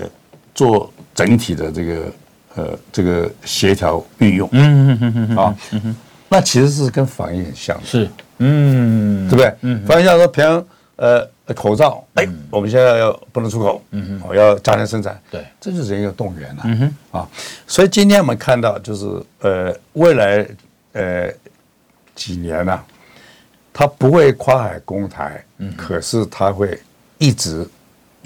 [0.54, 2.10] 做整体的这个。
[2.58, 5.54] 呃，这个协调运用，嗯嗯嗯嗯啊，
[6.30, 9.54] 那其实是跟防疫很像，是，嗯，对不对？
[9.60, 16.78] 嗯，防疫像说，平常呃口罩，哎，我们现在要不能出口，嗯我要加强生产，对，这就是人要动员了，嗯
[17.12, 17.28] 哼，啊，
[17.66, 19.06] 所以今天我们看到就是
[19.40, 20.46] 呃未来
[20.92, 21.30] 呃
[22.14, 22.80] 几年呢，
[23.72, 26.78] 他不会跨海攻台，嗯，可是他会
[27.18, 27.66] 一直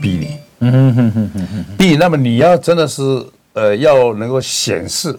[0.01, 3.03] 逼你，嗯哼哼哼哼，逼你，那么你要真的是。
[3.53, 5.13] 呃，要能够显示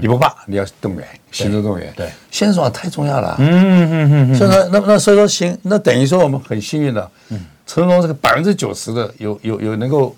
[0.00, 1.92] 你不怕，你要动员，行政动员。
[1.96, 3.36] 对，现在太重要了。
[3.38, 4.34] 嗯嗯嗯嗯。
[4.34, 10.14] 所以说，那那所以说行，那等于说我们很幸运的，嗯，陈龙这个百分之九十的有有有能够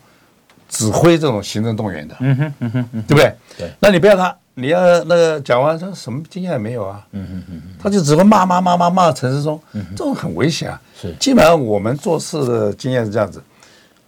[0.69, 2.17] 指挥这种行政动员的。
[2.21, 3.35] 嗯哼嗯哼，对不对？
[3.59, 3.71] 对。
[3.81, 7.07] 那你不要他，你要那个讲完说什么经验也没有啊。
[7.13, 7.63] 嗯嗯嗯。
[7.83, 9.61] 他就只会骂骂骂骂骂陈世忠，
[9.97, 10.81] 这种很危险啊。
[11.01, 11.15] 是。
[11.21, 13.43] 基本上我们做事的经验是这样子，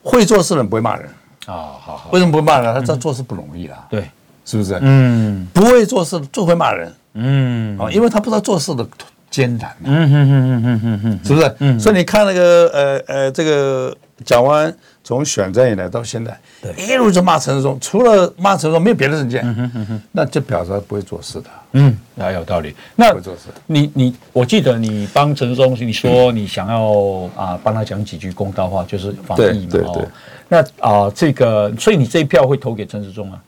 [0.03, 1.07] 会做事的人不会骂人。
[1.47, 2.73] 啊，好好，为什么不会骂人？
[2.73, 4.09] 他这做事不容易啊，对，
[4.45, 4.79] 是不是？
[4.81, 8.87] 嗯，不会做事就会骂人，嗯，啊，因为他不知道做事的
[9.31, 11.55] 艰难，嗯哼哼哼哼哼哼，是不是？
[11.61, 22.75] 嗯，所以你看那个呃呃，这个蒋万从选战以来到现在，对，一路就骂陈世忠，除了骂陈世忠没有别的证件，嗯哼哼哼，那就表示他不会做事的，嗯，那有道理。
[22.95, 30.05] 那不会做事，你你，我记得你帮陈世忠，你说你想要啊帮他讲几句公道话，就是防疫嘛，对对。
[30.49, 33.41] 那啊，这个，所以你这一票会投给陈世忠啊？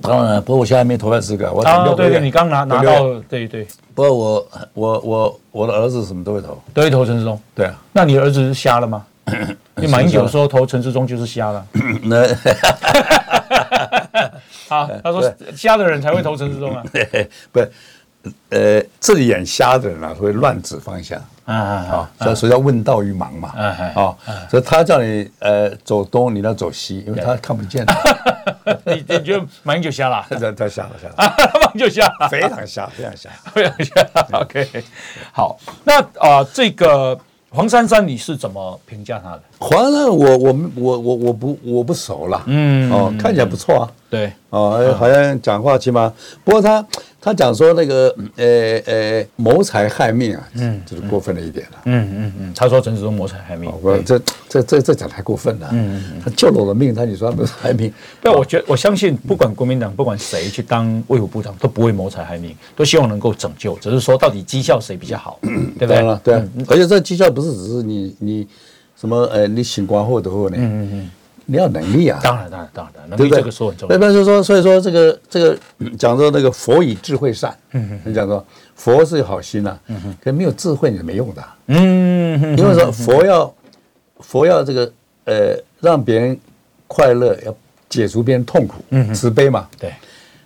[0.00, 1.52] 当然，不过我现在还没投票资格。
[1.52, 3.66] 我啊，对对，你刚拿拿到，对对。
[3.94, 7.38] 不过我我我我的儿子什么都会投，都会投陈世忠。
[7.54, 9.04] 对啊，那你儿子是瞎了吗？
[9.76, 11.66] 你马英九说投陈世忠就是瞎了。
[12.04, 12.22] 那
[14.68, 15.22] 啊，他说
[15.54, 16.82] 瞎的人才会投陈世忠啊？
[17.52, 17.70] 不是。
[18.50, 22.32] 呃，这里眼瞎的人啊，会乱指方向啊啊啊！
[22.36, 23.64] 所以叫问道于盲嘛啊
[23.96, 24.14] 啊！
[24.48, 27.84] 所以他叫你呃走东，你要走西，因为他看不见。
[28.86, 30.26] 你你觉得马英九瞎了？
[30.30, 31.14] 他他瞎了瞎了，
[31.60, 33.92] 马英九瞎，非常瞎，非常瞎，非常瞎。
[34.32, 34.84] OK，
[35.32, 37.18] 好，那啊这个。
[37.54, 39.42] 黄珊珊，你是怎么评价他的？
[39.62, 42.90] 黄珊珊，我我我我我不我不熟了，嗯。
[42.90, 44.32] 哦，看起来不错啊，对。
[44.50, 46.12] 哦，好像讲话起码，
[46.44, 46.84] 不过他
[47.20, 57.92] 他讲说那个呃呃谋财害命啊，嗯，就是过分了一点了，嗯嗯嗯，他说陈时中谋财害命，我这这这这讲太过分了，嗯嗯，他救了我的命，他你说他谋财害命？
[58.20, 65.38] 不，我觉我相信不管国民党不管谁去当卫福部长都不会谋财害命，都希望能够拯救，只是说到底绩效谁比较好，
[65.78, 66.18] 对不对？
[66.22, 67.42] 对啊，而且这绩效不。
[67.42, 68.46] 不是只是你你
[69.02, 70.56] 什么呃你醒光或者或呢？
[70.56, 71.10] 嗯嗯嗯，
[71.46, 72.20] 你要能力啊！
[72.22, 73.98] 当然当然当然，能力这个说很重要。
[73.98, 75.58] 那就是说，所以说这个这个
[75.98, 83.52] 讲说那个佛以智慧善，嗯嗯，讲说佛是有好心呐，嗯哼，可没有智慧你是没用的，嗯哼，因为说佛要
[84.20, 84.92] 佛要这个
[85.24, 86.38] 呃让别人
[86.86, 87.52] 快乐，要
[87.88, 89.92] 解除别人痛苦，嗯，慈悲嘛，对，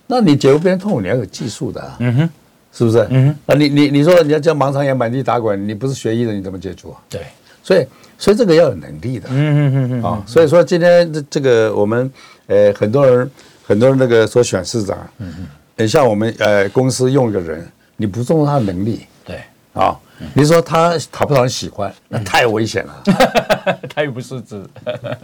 [0.07, 2.29] 那你解除别人痛苦，你要有技术的，嗯哼。
[2.73, 3.07] 是不是？
[3.09, 6.97] 嗯，啊，你你你说你要叫盲肠炎满地打滚，你不是学医的，你怎么解除啊？
[7.09, 7.21] 对，
[7.63, 7.83] 所以
[8.17, 12.11] 所以这个要有能力的，嗯嗯嗯嗯啊，所以说今天这这个我们
[12.47, 13.29] 呃很多人
[13.65, 19.39] 很多人那个说选市长，嗯嗯，很像我们呃公司用一个人，你不重视他的能力，对。
[19.73, 19.95] 啊，
[20.33, 23.03] 你说他讨不讨人喜欢，那太危险了，
[23.93, 24.59] 他又 不是指，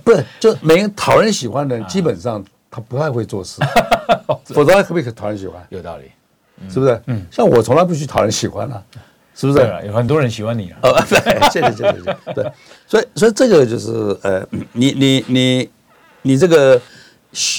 [0.03, 3.60] 不是就没人讨人喜欢的人，基本上他不太会做事，
[4.53, 5.60] 否则他可不可以讨人喜欢？
[5.69, 6.03] 有道理。
[6.69, 7.01] 是不是？
[7.08, 8.84] 嗯，像我从来不去讨人喜欢了，
[9.35, 9.59] 是不是？
[9.85, 10.79] 有很多人喜欢你啊。
[10.83, 12.33] 哦， 对，谢谢，谢谢，谢谢。
[12.33, 12.51] 对，
[12.87, 15.69] 所以，所以这个就是呃，你你你
[16.21, 16.79] 你这个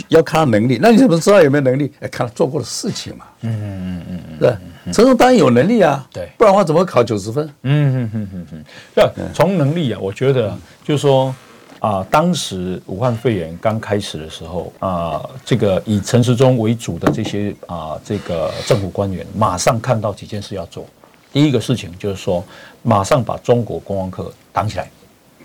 [0.09, 1.93] 要看他能力，那你怎么知道有没有能力？
[2.01, 3.27] 哎，看他做过的事情嘛。
[3.43, 4.57] 嗯嗯嗯嗯，对，
[4.87, 6.07] 陈时中当然有能力啊。
[6.13, 7.47] 对，不然的话怎么考九十分？
[7.63, 8.65] 嗯嗯嗯嗯嗯，
[8.97, 11.35] 要从能力啊，我觉得就是说。
[11.81, 20.87] 啊，当时武汉肺炎刚开始的时候啊，这个以陈时中为主的这些啊，这个政府官员马上看到几件事要做。
[21.35, 22.45] 第一个事情就是说，
[22.83, 24.89] 马上把中国观光客挡起来，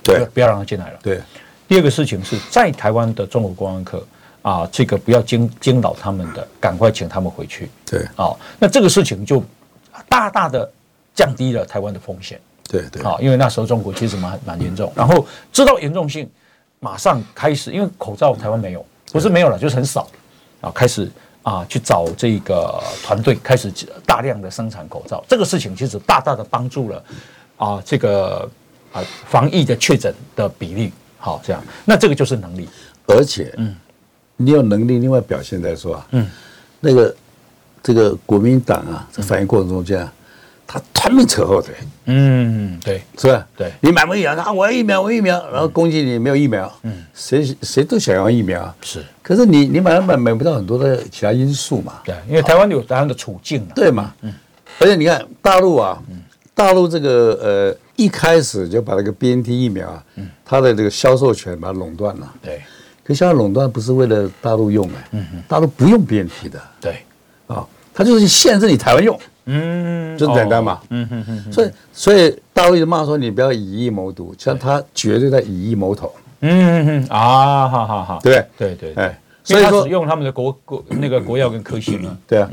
[0.03, 0.99] 对，不要让他进来了。
[1.01, 1.19] 对。
[1.67, 4.07] 第二个事情是在台湾的中国观光客
[4.43, 7.71] 啊，这个不要惊惊扰他们的，赶快请他们回去。
[7.87, 8.05] 对。
[8.15, 9.43] 啊，那这个事情就
[10.07, 10.71] 大大的
[11.15, 12.39] 降低了台湾的风险。
[12.67, 16.29] 对对，啊，因为那时候中国其实蛮蛮严重，然后知道严重性，
[16.79, 20.07] 马上开始，因为口罩台湾没有，不是没有了，就是很少，
[20.61, 21.11] 啊，开始
[21.49, 23.73] 啊去找这个团队，开始
[24.05, 25.23] 大量的生产口罩。
[25.27, 27.03] 这个事情其实大大的帮助了
[27.57, 28.47] 啊这个
[28.91, 30.93] 啊防疫的确诊的比例。
[31.17, 32.69] 好，这样，那这个就是能力，
[33.07, 33.75] 而且，嗯，
[34.37, 36.29] 你有能力，另外表现来说啊，嗯，
[36.79, 37.15] 那个
[37.81, 40.13] 这个国民党啊，在反应过程中间啊。
[40.71, 41.73] 他团命扯后腿，
[42.05, 43.43] 嗯，对，是吧？
[43.57, 49.03] 对，你买不疫苗，啊，我要疫苗，我要疫苗，然后攻击你没有疫苗，嗯，谁谁都想要疫苗，是。
[49.23, 54.31] 可是你你买买买不到很多的其他因素嘛，对，因为台湾有台湾的处境嘛，对嘛，嗯，
[54.79, 55.99] 而且你看大陆啊，
[56.53, 62.61] 大陆这个呃一开始就把那个 BNT 疫苗啊，嗯，它的这个销售权把它垄断了，对，
[63.03, 67.03] 可现在垄断不是为了大陆用哎，嗯嗯，大陆不用 BNT 的，对，
[67.47, 69.19] 啊，它就是限制你台湾用。
[69.51, 70.79] 嗯，就简单嘛。
[70.91, 71.51] 嗯嗯嗯。
[71.51, 76.11] 所以所以大陆一直骂说你不要以疫谋独，像他绝对在以疫谋统。
[76.41, 79.11] 嗯嗯嗯啊，好好好，对对对对。
[79.43, 82.15] 所以他只用他们的国国那个国药跟科兴嘛。
[82.27, 82.47] 对啊。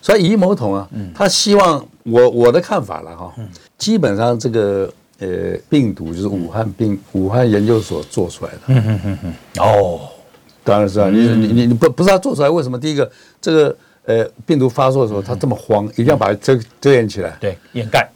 [0.00, 3.32] 所以以疫谋统啊，他希望我我的看法了哈，
[3.76, 5.28] 基本上这个呃
[5.68, 8.58] 病毒就是武汉病武汉研究所做出来的。
[8.68, 9.34] 嗯嗯嗯嗯。
[9.58, 10.00] 哦，
[10.64, 13.76] 当然是啊，你你你你不不是他做出来，为什么第一个这个？
[14.08, 18.08] 呃，病毒发作的时候，他这么慌，一定要把它遮遮掩起来，对，掩盖。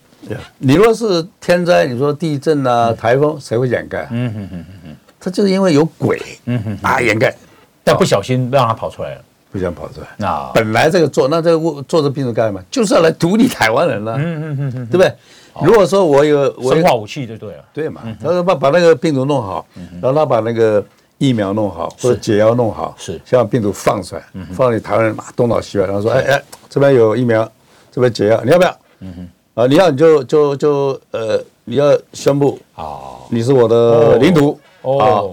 [0.57, 4.09] 你若是天灾，你说地震啊、台风，谁会掩盖？
[4.11, 7.35] 嗯嗯嗯嗯，他就是因为有鬼，嗯哼，啊掩盖，
[7.85, 10.07] 但不小心让他跑出来了，不想跑出来。
[10.17, 12.63] 那本来这个做，那这个做这病毒干什么？
[12.71, 15.13] 就是要来毒你台湾人了，嗯嗯嗯嗯，对不对？
[15.63, 18.01] 如果说我有生化武器就对了，对嘛？
[18.19, 19.67] 他说把把那个病毒弄好，
[20.01, 20.83] 然后他把那个。
[21.23, 23.21] 疫苗弄好或者解药弄好，是。
[23.25, 27.49] 先把病毒放出来，放你台湾人嘛东倒西歪，然后说哎哎这边有疫苗，
[27.93, 28.77] 这边解药，你要不要？
[28.99, 32.99] 嗯哼，啊你要你就就就呃你要宣布啊
[33.31, 34.59] 你是我的领土。
[34.83, 35.33] 哦，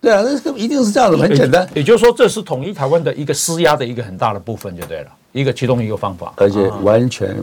[0.00, 1.68] 对啊，那一定是这样子，很简单。
[1.72, 7.36] 也就是说，这是统一台湾的一个施压的一个很大的部分，就对了，一个其中一个方法，而且完全。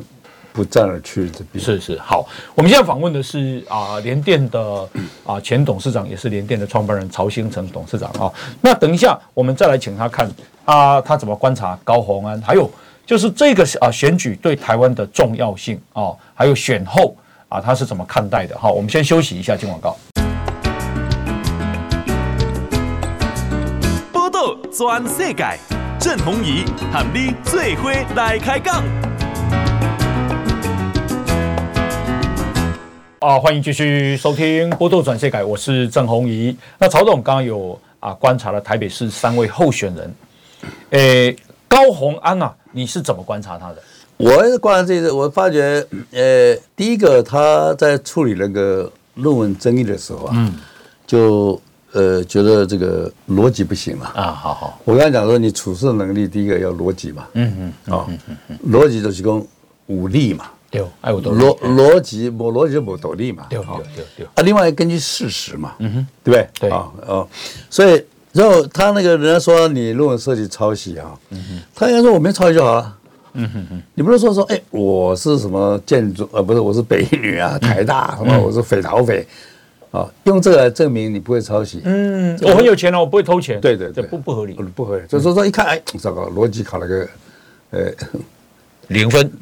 [0.53, 4.87] 不战而屈之兵是是好，我们现在访问的是啊联电的
[5.25, 8.31] 啊前董事长，也是联电的创办人曹兴诚董事长啊。
[8.61, 10.29] 那等一下我们再来请他看
[10.65, 12.69] 啊，他怎么观察高鸿安，还有
[13.03, 17.17] 就是这个啊选举对台湾的重要性啊，还有选后
[17.49, 18.55] 啊他是怎么看待的？
[18.57, 19.97] 好，我们先休息一下，进广告。
[24.11, 25.57] 报道全世界，
[25.99, 28.83] 郑弘仪喊你最伙来开讲。
[33.23, 36.53] 啊，欢迎继续收听《波多转世改》，我是郑弘仪。
[36.77, 40.13] 那曹总刚刚有啊观察了台北市三位候选人，
[40.89, 41.33] 诶，
[41.65, 43.77] 高虹安啊，你是怎么观察他的？
[44.17, 45.81] 我观察这个，我发觉，
[46.11, 50.53] 呃，第一个他在处理那个论文争议的时候啊，嗯，
[51.07, 51.61] 就
[51.93, 54.11] 呃觉得这个逻辑不行嘛。
[54.15, 54.77] 啊，好好。
[54.83, 57.25] 我刚才讲说，你处事能力，第一个要逻辑嘛。
[57.35, 57.93] 嗯嗯。
[57.95, 58.05] 啊，
[58.69, 59.41] 逻辑就是讲
[59.87, 60.51] 武力嘛。
[60.73, 63.45] 对，逻逻辑，我逻辑就没道理嘛。
[63.49, 64.25] 对对对对。
[64.25, 66.49] 啊，另外根据事实嘛，嗯哼，对不对？
[66.61, 66.69] 对。
[66.71, 67.27] 啊哦，
[67.69, 72.97] 所以然后他那个人家说你论文设计抄袭啊，嗯哼，他应该说我没抄袭就好了，
[73.33, 79.23] 嗯哼哼，你不能说说哎，我是什么建筑，呃，不是，我是北女啊，台大什么，我是匪逃匪，
[79.91, 87.07] 啊，用这个来证明你不会抄袭，嗯，我很有钱哦，我不会偷钱，对对对，不不合理，不合理，就是说说一看，哎，糟糕，逻辑考了个，
[87.69, 87.91] 呃。
[88.87, 89.29] 零分，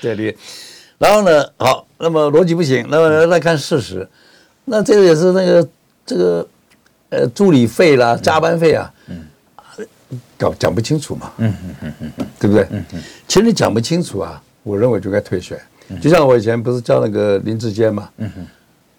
[0.00, 0.36] 对的。
[0.98, 4.08] 然后呢，好，那么逻辑不行，那么来看事实，
[4.64, 5.68] 那这个也是那个
[6.06, 6.46] 这个
[7.10, 9.26] 呃助理费啦、加班费啊，嗯，
[10.38, 12.66] 搞讲不清楚嘛，嗯嗯嗯嗯，对不对？
[12.70, 15.60] 嗯嗯，其实你讲不清楚啊，我认为就该退选。
[16.00, 18.46] 就像我以前不是叫那个林志坚嘛，嗯哼，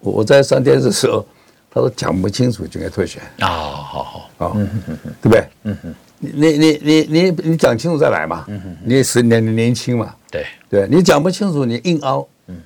[0.00, 1.26] 我我在上电视的时候，
[1.70, 3.20] 他说讲不清楚就该退选。
[3.40, 4.30] 啊，好好。
[4.38, 5.48] 好，嗯嗯嗯，对不对？
[5.64, 5.94] 嗯哼。
[6.18, 12.56] 你你你你你讲清楚再来嘛，嗯哼，你也是年年轻嘛，对对，你讲不清楚你硬凹，嗯，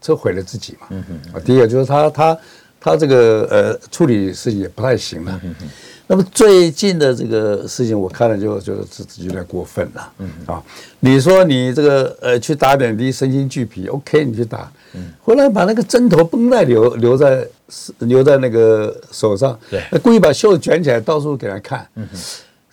[0.00, 1.04] 这毁了自己嘛，嗯
[1.44, 2.38] 第一个就是他他
[2.80, 5.68] 他这个呃处理事情也不太行了，嗯哼，
[6.08, 10.62] 那么最近的这个事情我看了就觉得自己有点过分了，嗯啊，
[10.98, 17.46] 你说你这个呃去打点滴身心俱疲，OK，你去打，嗯，回来把那个针头绷带留留在
[18.00, 22.18] 留在那个手上，对，故意把袖子卷起来到处给人看，嗯哼。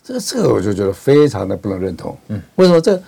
[0.03, 2.17] 这这个我就觉得非常的不能认同。
[2.27, 3.01] 嗯，为什么这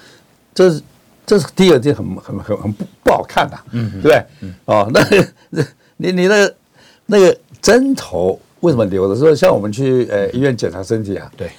[0.54, 0.82] 这
[1.26, 4.26] 这是第二点很很很很不不好看的，嗯，对不对？
[4.42, 5.04] 嗯，哦，那
[5.98, 6.56] 你你那个
[7.08, 9.20] 那个针头为什么留着？
[9.20, 11.52] 说像我们去呃医院检查身体啊，对，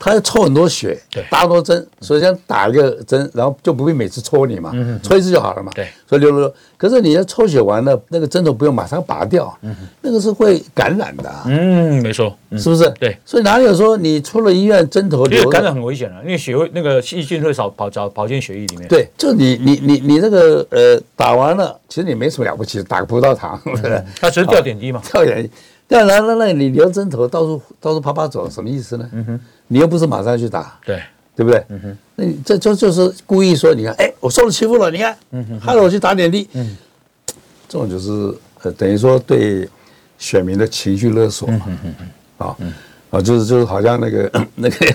[0.00, 0.98] 他要抽很多血，
[1.30, 4.72] 打很多针，所以先打一个针，然后就不必每次抽你嘛，
[5.02, 5.70] 抽一次就好了嘛。
[5.74, 6.54] 对，所以流流流。
[6.78, 9.54] 可是你要抽血完了，那个针头不用马上拔掉，
[10.00, 11.30] 那个是会感染的。
[11.44, 12.88] 嗯，没错，是不是？
[12.98, 13.14] 对。
[13.26, 15.46] 所以哪里有说你出了医院针头流？
[15.50, 18.88] 感染很危险啊，因为血会那个细菌会少跑跑跑进血液里面。
[18.88, 23.60] 对，就你你你你那个呃打完了，其实你没什么了不起，打个葡萄糖，
[24.18, 25.50] 他只是吊点滴嘛，吊点滴。
[25.90, 29.06] 但然那那你留针头到处到处啪啪走，什么意思呢？
[29.12, 31.02] 嗯哼，你又不是马上去打，对。
[31.36, 31.64] 对不对？
[31.70, 36.76] 嗯哼，那你这就就是故意说，你看，哎，我受了欺负了，你看，嗯哼，害得我去打点滴，嗯，
[37.66, 38.10] 这种就是
[38.62, 39.66] 呃等于说对
[40.18, 41.66] 选民的情绪勒索嘛，
[42.36, 42.56] 啊
[43.10, 44.94] 啊，就是就是好像那个 那个，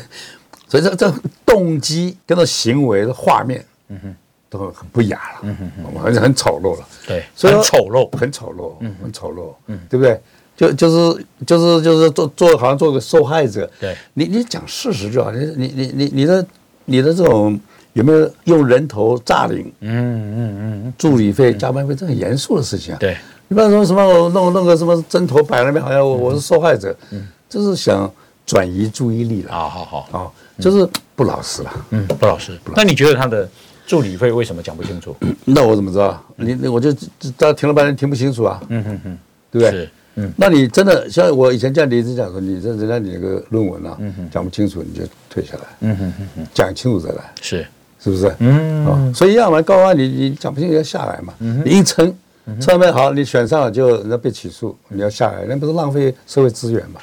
[0.68, 1.12] 所以这这
[1.44, 4.16] 动机跟这行为的画面，嗯哼，
[4.48, 10.22] 都很不雅了，嗯哼，很很丑陋了，对，所以很丑陋，很丑陋，嗯，很丑陋，嗯，对不对？
[10.56, 16.48] 就就是就是就是做做好像做个受害者，对，你你讲事实就好，你你你你你的
[16.86, 17.60] 你的这种
[17.94, 19.72] 有没有用人头诈领？
[19.82, 22.98] 嗯嗯嗯，助理费、加班费，这很严肃的事情啊。
[23.00, 28.10] 对，你不要说什么我弄弄个什么针头摆那边，好像我我是受害者，嗯，就是想
[28.46, 29.52] 转移注意力了。
[29.52, 31.86] 好好好，好，就是不老实了。
[31.90, 32.58] 嗯，不老实。
[32.76, 33.50] 那你觉得他的
[33.86, 35.16] 助理费为什么讲不清楚？
[35.44, 36.24] 那我怎么知道？
[36.38, 36.94] 你那我就
[37.38, 38.62] 大家听了半天听不清楚啊。
[38.70, 39.18] 嗯哼哼，
[39.52, 39.90] 对不对？
[40.18, 43.98] 嗯，那你真的像我以前这样离职讲说，你这人家你那个论文啊，
[44.32, 47.68] 讲不清楚你就退下来，嗯哼哼哼，讲清楚再来，是
[48.00, 48.34] 是不是？
[48.40, 52.16] 嗯，哦，所以要么高安你你讲不清楚要下来嘛，你硬撑，
[52.62, 57.02] 上面好你选上了就人家被起诉，你要下来，那不是浪费社会资源嘛？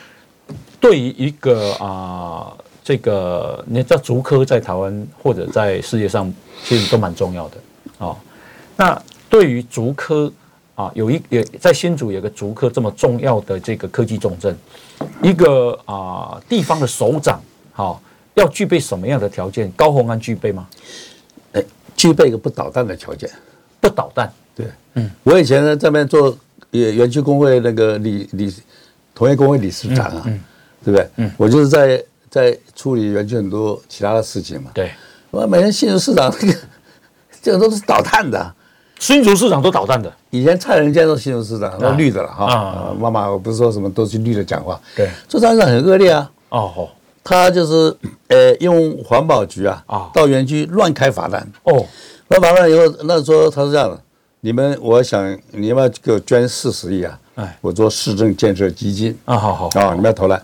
[0.81, 2.51] 对于一个啊，
[2.83, 6.33] 这个你知道竹科在台湾或者在世界上
[6.65, 7.57] 其实都蛮重要的
[7.99, 8.17] 哦。
[8.75, 10.33] 那对于竹科。
[10.83, 14.57] 啊，有一也在新竹有个竹科这么重要的这个科技重镇，
[15.23, 17.41] 一个啊地方的首长，
[17.73, 18.03] 好
[18.35, 19.71] 要具备什么样的条件？
[19.77, 20.67] 高鸿安具备吗？
[21.53, 21.63] 哎，
[21.95, 23.31] 具备一个不捣蛋的条件，
[23.81, 24.33] 不捣蛋。
[24.57, 26.37] 对，嗯，我以前呢在那边做
[26.73, 28.53] 也园区工会那个理理
[29.15, 30.23] 同业工会理事长啊，
[30.85, 31.09] 对不对？
[31.17, 34.73] 嗯，我就是在在处理园区很多其他的事情嘛。
[34.75, 34.91] 对，
[35.31, 36.55] 我每天新竹市长这个
[37.41, 38.55] 这个都是捣蛋的。
[39.03, 42.95] 新竹市长都捣蛋的，以前蔡仁坚做新竹市长，那绿的了哈。
[42.97, 44.81] 妈妈，我不是说什么都是绿的讲话。
[44.95, 46.31] 对，这张上很恶劣啊。
[46.51, 46.89] 哦，
[47.25, 47.93] 他就是
[48.29, 49.83] 呃用环保局啊，
[50.15, 51.45] 到园区乱开罚单。
[51.65, 51.85] 哦，
[52.29, 54.01] 那完了以后，那时候他是这样的，
[54.43, 57.19] 你们我想你要不要给我捐四十亿啊？
[57.35, 60.41] 哎，我做市政建设基金啊，好好啊，你们要投来。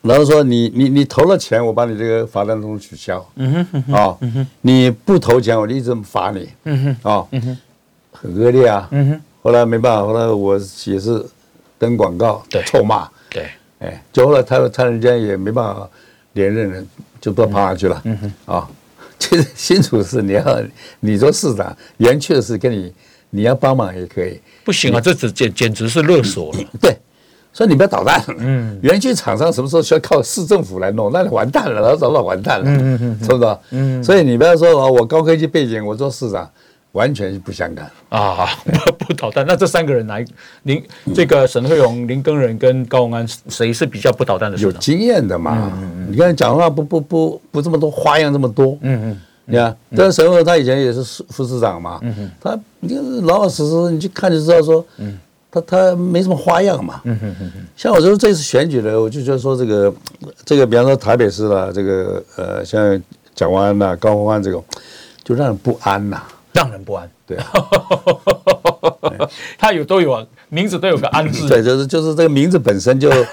[0.00, 3.22] 然后说你你你投了钱，我把你这个罚单都取消。
[3.34, 4.16] 嗯哼，啊，
[4.62, 6.48] 你不投钱，我就一直罚你。
[6.64, 7.58] 嗯哼，啊，嗯哼。
[8.20, 8.86] 很恶劣啊！
[8.90, 11.24] 嗯哼，后来没办法，后来我也是
[11.78, 13.48] 登广告，对，臭骂，对，
[13.78, 15.88] 哎，就后来他他人家也没办法
[16.34, 16.84] 连任了，
[17.20, 18.00] 就不跑哪去了。
[18.04, 18.68] 嗯哼，啊，
[19.18, 20.62] 其实新竹市你要
[21.00, 22.92] 你做市长，园区的事跟你
[23.30, 24.38] 你要帮忙也可以。
[24.64, 26.58] 不行啊，这只简简直是勒索了。
[26.80, 26.94] 对，
[27.52, 28.22] 所以你不要捣蛋。
[28.36, 31.10] 嗯，园区厂商什么时候需要靠市政府来弄？
[31.12, 32.64] 那你完蛋了，然后早晚完蛋了。
[32.66, 33.56] 嗯嗯嗯，是不是？
[33.70, 36.48] 嗯，所以你不要说啊，我高科技背景，我做市长。
[36.92, 38.46] 完全是不相干啊！
[38.98, 40.24] 不不捣蛋，那这三个人哪一
[40.64, 40.82] 林
[41.14, 44.58] 这个沈慧荣、林根仁跟高虹安，谁是比较不捣蛋的？
[44.58, 45.70] 有经验的嘛？
[45.80, 48.76] 嗯嗯、你看讲话不不不不这么多花样这么多。
[48.80, 52.00] 嗯嗯，你看，但是沈慧荣他以前也是副市长嘛。
[52.40, 55.16] 他你就是老老实实，你去看就知道说，嗯，
[55.48, 57.00] 他他没什么花样嘛。
[57.04, 59.94] 嗯哼哼哼，像我说这次选举呢，我就觉得说这个
[60.44, 63.00] 这个，比方说台北市啦，这个呃，像
[63.32, 64.64] 蒋万安呐、高虹安这种，
[65.22, 66.20] 就让人不安呐。
[66.52, 67.36] 让人不安，对。
[67.38, 67.44] 啊，
[69.58, 73.26] 他有都有啊，名字都有个安字，对，就是就是这个名字本身就就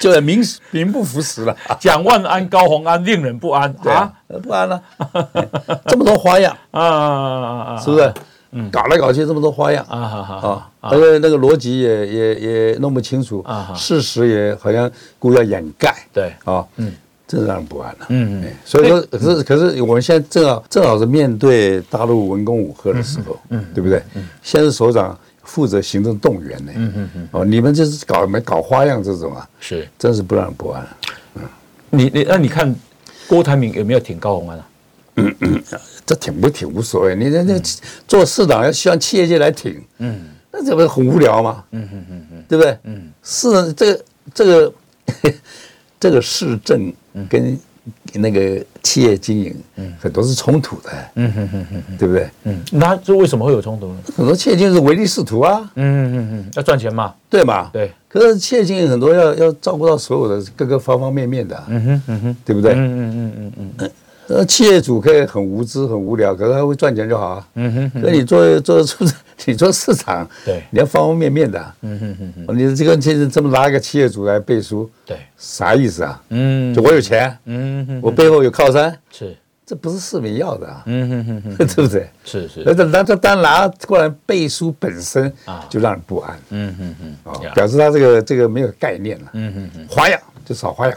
[0.14, 0.40] 就名
[0.70, 1.56] 名不符实了。
[1.80, 3.74] 蒋万安、高虹安令人不安。
[3.84, 4.12] 啊，
[4.42, 4.80] 不安了，
[5.88, 6.56] 这么多花样。
[6.70, 8.12] 啊啊啊，是不是？
[8.54, 9.82] 嗯，搞来搞去这么多花样。
[9.88, 13.42] 啊，好好啊，而且那个逻辑也也也弄不清楚。
[13.46, 16.34] 啊，事实也好像故意要掩盖，对。
[16.44, 16.92] 啊，嗯。
[17.32, 24.02] 真让人不安了，嗯嗯，所以说，可是可是我们现在正好正好是面对大陆文攻武赫的时候，嗯，对不对？
[24.14, 30.86] 嗯，现在首长负责行政动员呢，嗯嗯嗯，哦，你们这是搞没搞花样这种啊，是，真是不让人不安。
[31.36, 31.42] 嗯，
[31.88, 32.74] 你你那你看
[33.26, 34.68] 郭台铭有没有挺高虹安啊？
[35.16, 35.62] 嗯嗯，
[36.04, 37.62] 这挺不挺无所谓，你那那
[38.06, 40.20] 做市长要希望企业界来挺，嗯，
[40.50, 41.64] 那这不是很无聊吗？
[41.70, 42.76] 嗯嗯嗯嗯，对不对？
[42.84, 44.04] 嗯，是这个
[44.34, 44.72] 这个
[46.02, 46.92] 这个市政。
[47.28, 47.58] 跟
[48.14, 52.30] 那个企业经营，嗯，很多是冲突的，嗯哼哼哼，对不对？
[52.44, 53.98] 嗯，那这为什么会有冲突呢？
[54.16, 57.68] 很多企业经营是唯利是图啊，嗯嗯嗯，要赚钱嘛，对嘛？
[57.70, 57.92] 对。
[58.08, 62.72] 可是企业经营很多要要照顾到所有的各个方方面面的，嗯哼嗯哼，对不对？
[62.72, 63.90] 嗯嗯嗯嗯嗯。
[64.32, 67.48] 呃，企业主可以很无知很无聊，可是他会赚钱就好啊。
[67.54, 68.00] 嗯哼。
[68.00, 69.04] 所以你做做出，
[69.44, 71.74] 你做市场，对，你要方方面面的。
[71.82, 72.58] 嗯哼哼哼。
[72.58, 76.22] 你这个现在这么拿一个企业主来背书，对，啥意思啊？
[76.30, 80.82] 嗯，就我有钱，嗯哼，我背后有靠山，是，这不是市民要的啊。
[80.86, 82.08] 嗯哼哼哼， 对不对？
[82.24, 82.62] 是是。
[82.64, 86.38] 那那这单拿过来背书本身啊，就让人不安。
[86.50, 87.32] 嗯哼哼。
[87.32, 89.26] 啊，表示他这个这个没有概念了。
[89.34, 89.86] 嗯哼哼。
[89.90, 90.96] 花样就少花样。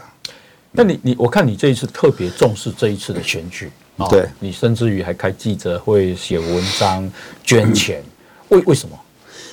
[0.76, 7.10] 那你你我看你这一次特别重视这一次的选举啊，对，你甚至于还开记者会、写文章、
[7.42, 8.02] 捐钱，
[8.50, 8.98] 为为什么？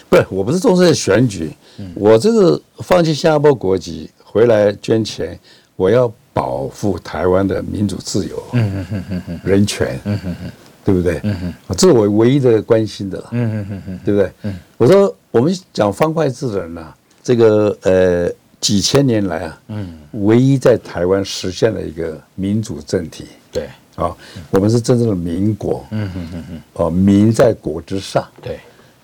[0.09, 1.51] 不是，我不是重视选举，
[1.95, 5.39] 我这个放弃新加坡国籍回来捐钱，
[5.75, 10.51] 我要保护台湾的民主自由，嗯嗯嗯嗯，人权，嗯嗯嗯，
[10.83, 11.19] 对不对？
[11.23, 14.31] 嗯嗯，这是我唯一的关心的，嗯嗯嗯嗯，对不对？
[14.43, 16.93] 嗯，我说我们讲方块字的人呐，
[17.23, 18.29] 这个呃。
[18.63, 24.15] 几千年来啊，嗯，唯一在台湾实现了一个民主政体，对，啊，
[24.51, 28.57] 我们是真正的民国，嗯嗯嗯嗯，哦，民在国之上，对，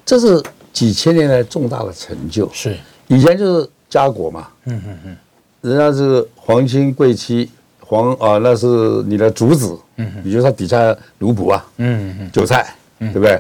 [0.06, 0.42] 这是
[0.72, 5.18] 几千年来重大的成就，是，以前就是家国嘛，嗯嗯嗯，
[5.60, 7.52] 人家是皇亲贵戚，
[7.82, 8.66] 皇啊，那是
[9.08, 13.38] 你的主子，嗯，你就他底下奴仆啊，嗯嗯，韭菜，对不对？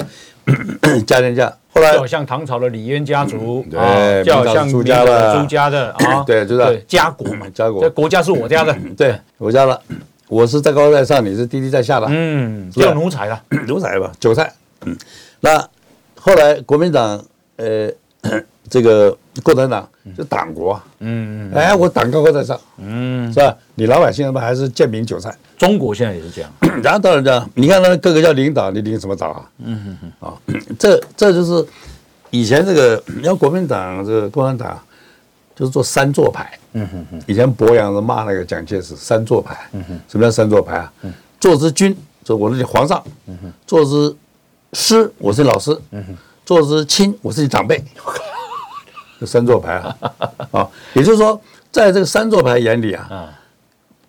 [1.08, 1.56] 家天下。
[1.72, 9.82] 后来，就好像唐朝的李渊家族，对，就好像朱家的朱家的 啊，对，就是家国嘛，家国，这国家是我家的，对，我家的，
[10.28, 14.52] 我是在高在上，你是低低在下的，嗯，叫奴才了， 奴才吧，韭菜，
[14.86, 14.98] 嗯，
[15.42, 15.64] 那
[16.20, 17.24] 后来国民党，
[17.58, 17.90] 呃，
[18.70, 23.56] 这个共产党就党国，嗯，哎，我党高高在上，嗯，是吧？
[23.76, 25.36] 你老百姓他妈还是贱民韭菜。
[25.58, 26.52] 中国现在也是这样，
[26.82, 29.46] 然后当然这样，你看那各个叫领导，你领什么导啊？
[29.58, 30.34] 嗯哼哼，啊，
[30.78, 31.66] 这这就是
[32.30, 34.80] 以前这个，你要国民党这个共产党
[35.56, 36.58] 就是做三座牌。
[36.74, 39.58] 嗯哼哼，以前博洋骂那个蒋介石三座牌。
[39.74, 40.94] 嗯哼，什么叫三座牌啊？
[41.02, 43.04] 嗯，做之君，就我是你皇上。
[43.26, 44.16] 嗯哼，做之
[44.74, 45.76] 师，我是老师。
[45.92, 47.84] 嗯哼，做之亲，我是你长辈。
[49.20, 49.98] 这三座牌啊，
[50.52, 51.40] 啊，也就是说，
[51.72, 53.36] 在这个三座牌眼里啊。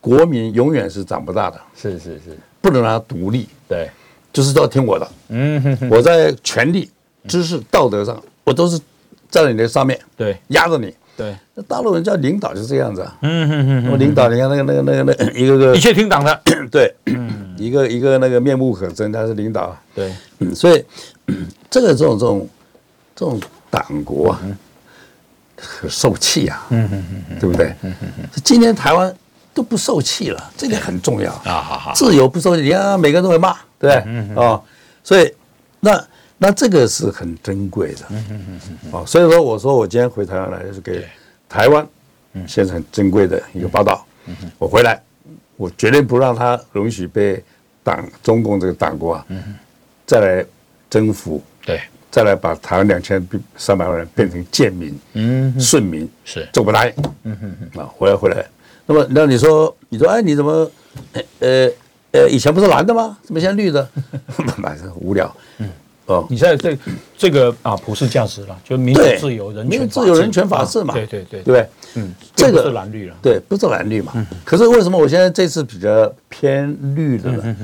[0.02, 3.86] 国民永远是长不大的，是是是，不能让他独立，对，
[4.32, 6.90] 就是都要听我的，嗯我在权力、
[7.28, 8.78] 知识、道德上，我都是
[9.30, 16.42] 站在你的上面，对，压着你，对，那大陆人叫领导就是这样子啊，嗯哼哼，我领导，你看那个那个那个那一个个，一切听党的，
[16.72, 16.94] 对，
[17.58, 20.11] 一个一个那个面目可憎，他是领导，对，
[20.54, 20.82] 所以
[21.68, 22.48] 这个这种这种
[23.14, 23.38] 这种
[23.68, 24.40] 党国啊，
[25.61, 27.66] 很受气啊，嗯哼哼，对不对？
[27.82, 29.14] 嗯嗯嗯，今天台湾。
[29.52, 31.61] 都不受气了，这点很重要啊！
[31.61, 34.44] 好好，自由不受气，你看每个人都会骂，对不对？
[34.44, 34.62] 啊，
[35.02, 35.34] 所以
[35.80, 36.06] 那
[36.38, 41.04] 那这个是很珍贵的，嗯嗯嗯嗯，啊，所以说我说我今天回台湾来就是给
[41.48, 41.84] 台湾，
[42.46, 44.06] 现在很珍贵的一个报道。
[44.26, 45.02] 嗯哼，我回来，
[45.56, 47.42] 我绝对不让他容许被
[47.82, 49.26] 党中共这个党国啊，
[50.06, 50.46] 再来
[50.88, 51.80] 征服，对，
[52.11, 53.24] 再来把台湾两千
[53.56, 56.92] 三百万人变成贱民，嗯，顺民是，做不答应。
[57.24, 58.44] 嗯哼哼，啊，回来回来。
[58.86, 60.70] 那么，那你说，你说，哎，你怎么，
[61.38, 61.70] 呃，
[62.12, 63.16] 呃，以前不是蓝的吗？
[63.22, 63.88] 怎么现在绿的？
[64.58, 65.32] 蛮是无聊。
[65.58, 65.68] 嗯，
[66.06, 66.76] 哦，你现在这
[67.16, 70.92] 这个啊，普世价值了，就民主、自由、人权、自由、人权、法治嘛。
[70.92, 71.68] 对对对，对不对？
[71.94, 73.14] 嗯，这个是蓝绿了。
[73.22, 74.12] 对，不是蓝绿嘛。
[74.44, 77.56] 可是为什么我现在这次比较偏绿的呢？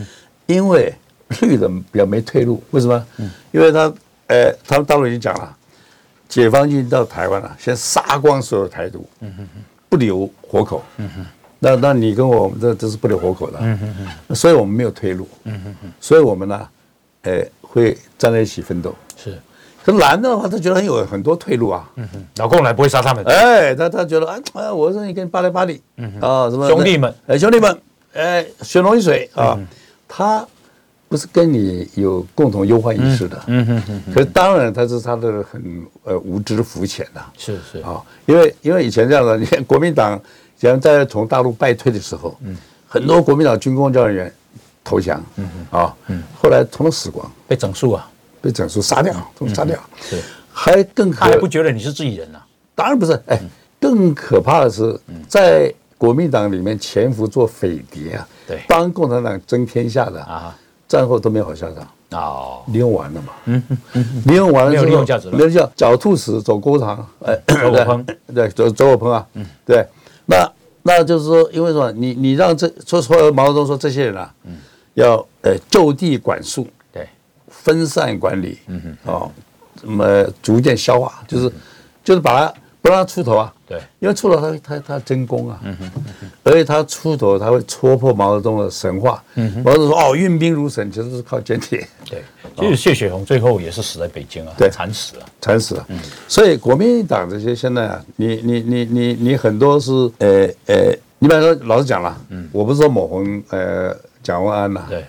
[0.46, 0.94] 因为
[1.40, 2.62] 绿的比较没退路。
[2.70, 3.04] 为什么？
[3.50, 3.92] 因为他，
[4.28, 5.56] 呃，他们大陆已经讲了，
[6.28, 9.08] 解放军到台湾了，先杀光所有台独。
[9.20, 9.48] 嗯。
[9.88, 11.24] 不留活口，嗯哼，
[11.60, 13.94] 那那你跟我们这这是不留活口的，嗯哼
[14.28, 16.68] 哼，所以我们没有退路，嗯哼哼，所以我们呢，
[17.22, 19.38] 哎，会站在一起奋斗，是，
[19.84, 27.80] 可是蓝的话，他觉得很有很多退路啊，嗯哼，老共来不会杀他们，哎，他他觉得，哎，我说你跟巴黎巴黎，嗯哼，啊，什么兄弟们，哎，兄弟们，
[28.12, 29.56] 哎，血浓于水啊，
[30.08, 30.44] 他。
[31.08, 37.78] 不是跟你有共同忧患意识的，嗯嗯嗯，可是当然他是他的很呃无知肤浅的，是是。
[37.78, 40.20] 啊，因为因为以前这样的，你看国民党
[40.58, 42.56] 像在从大陆败退的时候，嗯，
[42.88, 44.32] 很多国民党军工教人员
[44.82, 45.78] 投降，嗯嗯。
[45.80, 48.10] 啊，嗯，后来统统死光，被整肃啊，
[48.42, 49.78] 被整肃杀掉，都杀掉，
[50.10, 50.20] 对，
[50.52, 52.40] 还更可他还不觉得你是自己人呢？
[52.74, 53.40] 当然不是，哎，
[53.80, 54.98] 更可怕的是
[55.28, 60.54] 在国民党里面潜伏做匪谍啊，对，帮共产党争天下的啊。
[60.88, 61.86] 战后都没有好下场。
[62.12, 63.62] 哦，利用完了嘛，嗯
[63.94, 69.84] 嗯，利用完了没有利用价值了，没有叫狡兔死走沟肠，哎，走火烹，对，走走火烹啊，嗯，对，
[70.24, 70.48] 那
[70.84, 71.90] 那就是说，因为什么？
[71.90, 74.58] 你你让这说说毛泽东说这些人啊，嗯，
[74.94, 77.08] 要呃就地管束，对，
[77.48, 79.30] 分散管理，嗯哼，哦，
[79.82, 81.52] 那么逐渐消化，就是
[82.04, 83.52] 就是把他不让他出头啊。
[83.66, 85.90] 对，因为出头他他他争功啊，嗯哼，
[86.44, 91.84] 而且他出头他会戳破毛泽东的神话，嗯哼，毛泽东说哦运兵如神，其实是靠间谍。
[92.08, 92.22] 对，
[92.56, 95.84] 其实谢雪红最后也是死在北京啊，对，惨死了，惨死了。
[95.88, 95.98] 嗯，
[96.28, 105.04] 所以国民党这些现在啊，你你你你你很多是呃呃，你比方说老实讲了，嗯，我不是说抹红呃蒋万安呐，对，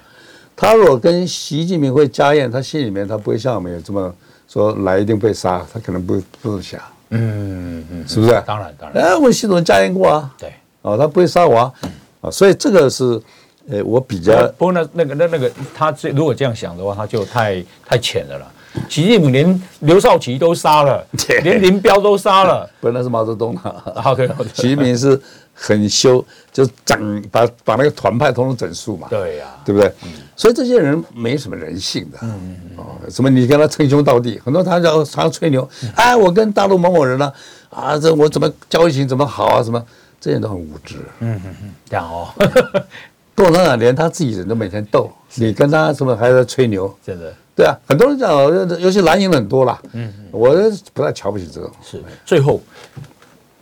[0.55, 4.11] 他如果跟习近平会家宴，他心里面他不会像我们有这么
[4.47, 6.81] 说来一定被杀，他可能不不是想。
[7.09, 8.31] 嗯嗯，是不是？
[8.45, 9.03] 当然当然。
[9.03, 10.33] 哎，我系统加验过啊。
[10.37, 10.53] 对。
[10.81, 11.73] 哦，他不会杀我啊。
[12.21, 13.21] 啊，所以这个是，
[13.69, 14.33] 呃，我比较。
[14.57, 18.45] 不过那那个那那个，他这如果这样想的话，他就太太浅了啦。
[18.89, 21.03] 习近平连刘少奇都杀了，
[21.43, 22.69] 连林彪都杀了。
[22.79, 23.73] 不，那是毛泽东啊。
[24.01, 24.49] 好的好的。
[24.53, 25.19] 习近平是
[25.59, 29.07] 很羞，就整把把那个团派统统整肃嘛。
[29.09, 29.45] 对呀。
[29.65, 29.91] 对不对？
[30.35, 32.19] 所以这些人没什么人性的。
[32.21, 32.77] 嗯嗯。
[32.77, 33.29] 哦，什么？
[33.29, 35.67] 你跟他称兄道弟，很多他叫常吹牛。
[35.95, 37.33] 哎，我跟大陆某某人呢，
[37.69, 39.63] 啊，这我怎么交情怎么好啊？
[39.63, 39.83] 什么？
[40.21, 40.95] 这些人都很无知。
[41.19, 42.29] 嗯嗯嗯，这样哦。
[43.35, 46.91] 共产党连他自己人都每天斗，你跟他什么还在吹牛？
[47.05, 47.33] 真的。
[47.55, 48.31] 对啊，很多人讲，
[48.79, 49.79] 尤其蓝营很多啦。
[49.93, 50.25] 嗯嗯。
[50.31, 50.55] 我
[50.93, 51.69] 不太瞧不起这种。
[51.83, 52.01] 是。
[52.25, 52.61] 最后，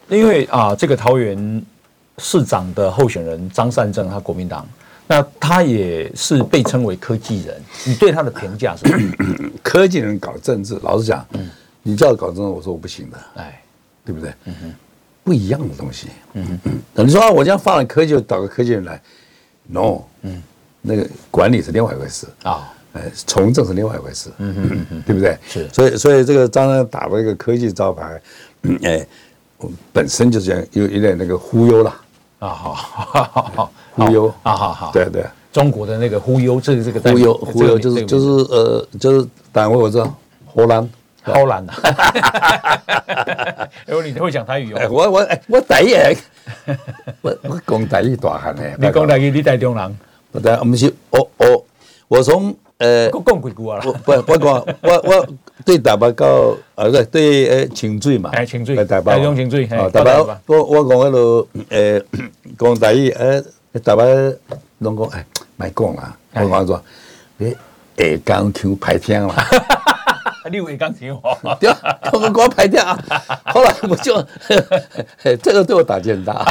[0.08, 1.66] 因为啊，这个桃园
[2.18, 4.68] 市长的候选人张善政，他国民党。
[5.08, 9.14] 那他也是被称为科技人，你对他的评价是什么？
[9.62, 11.48] 科技人搞政治，老实讲，嗯，
[11.84, 13.62] 你叫我搞政治，我说我不行的，哎，
[14.04, 14.34] 对不对？
[14.46, 14.74] 嗯哼，
[15.24, 19.00] 不一样的东西，嗯嗯，等于说啊，我这样放了科技，就找个科技人来
[19.68, 20.42] ，no，嗯，
[20.82, 25.38] 那个管理是另外一回事啊，哎，从政是另外一回事，嗯哼嗯对不对？
[25.48, 28.20] 是，所以所以这个张三打了一个科技招牌，
[28.82, 29.06] 哎，
[29.94, 31.96] 本身就是这样有有点那个忽悠了，
[32.40, 33.72] 啊，好 好好好。
[33.96, 35.24] 忽悠啊，好好，对对，
[35.54, 40.14] 中国的那个忽悠，这个这个忽悠忽悠就是就是呃就是单位我知道，
[40.54, 40.90] 荷兰。
[41.24, 41.74] 荷兰的，
[43.90, 45.96] 因为你会讲台语哦，我我哎我台语，
[47.22, 49.98] 我我讲台语大汉呢，你讲台语你台中人，
[50.32, 51.66] 不对，我们是我我
[52.10, 52.56] 我从
[52.86, 55.28] 呃我讲几句话啦，不我讲我我
[55.66, 62.00] 对台北到呃对对呃清水嘛，哎清水台北，台中清水，台北我我讲迄啰呃
[62.58, 63.44] 讲台语呃。
[63.84, 64.06] 大家
[64.78, 65.26] 拢讲哎，
[65.58, 66.82] 卖讲啦，我讲说，
[67.36, 67.52] 你
[67.98, 69.36] 下岗腔歹听啦，
[70.50, 71.74] 你有下岗腔哦， 对，
[72.14, 72.98] 我们光排掉啊，
[73.46, 74.24] 后来我就，
[75.42, 76.46] 这个对我打击很大。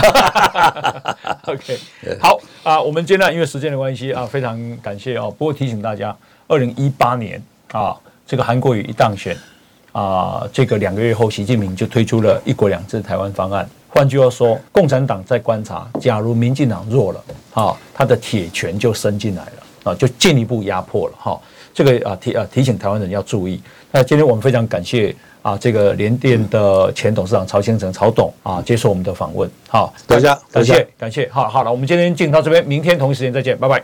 [1.47, 1.79] OK，
[2.21, 5.31] 好啊，我们今天因为时间的关系啊，非常感谢哦。
[5.31, 6.17] 不过提醒大家，
[6.49, 7.41] 二零一八年
[7.73, 9.37] 啊，这个韩国瑜一当选
[9.93, 13.69] 啊，这个两个月后，习近平就推出了一国两制台湾方案。
[13.89, 21.41] 换句话说，共产党在观察，假如民进党弱了，哈，他的铁拳就伸进来了，啊，就进一步压迫了，哈，
[21.75, 23.61] 这个啊提啊提醒台湾人要注意。
[23.91, 33.83] 那今天我们非常感谢啊，这个联电的前董事长曹兴诚曹董啊接受我们的访问，好，大家感谢感谢，好好了，我们今天进到这边，明天同一时间再见，拜拜。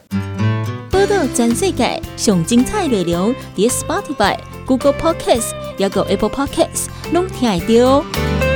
[0.91, 4.37] 报道全世界上精彩内容，点 Spotify、
[4.67, 8.50] Google Podcasts，还有 Apple Podcasts，拢听得到。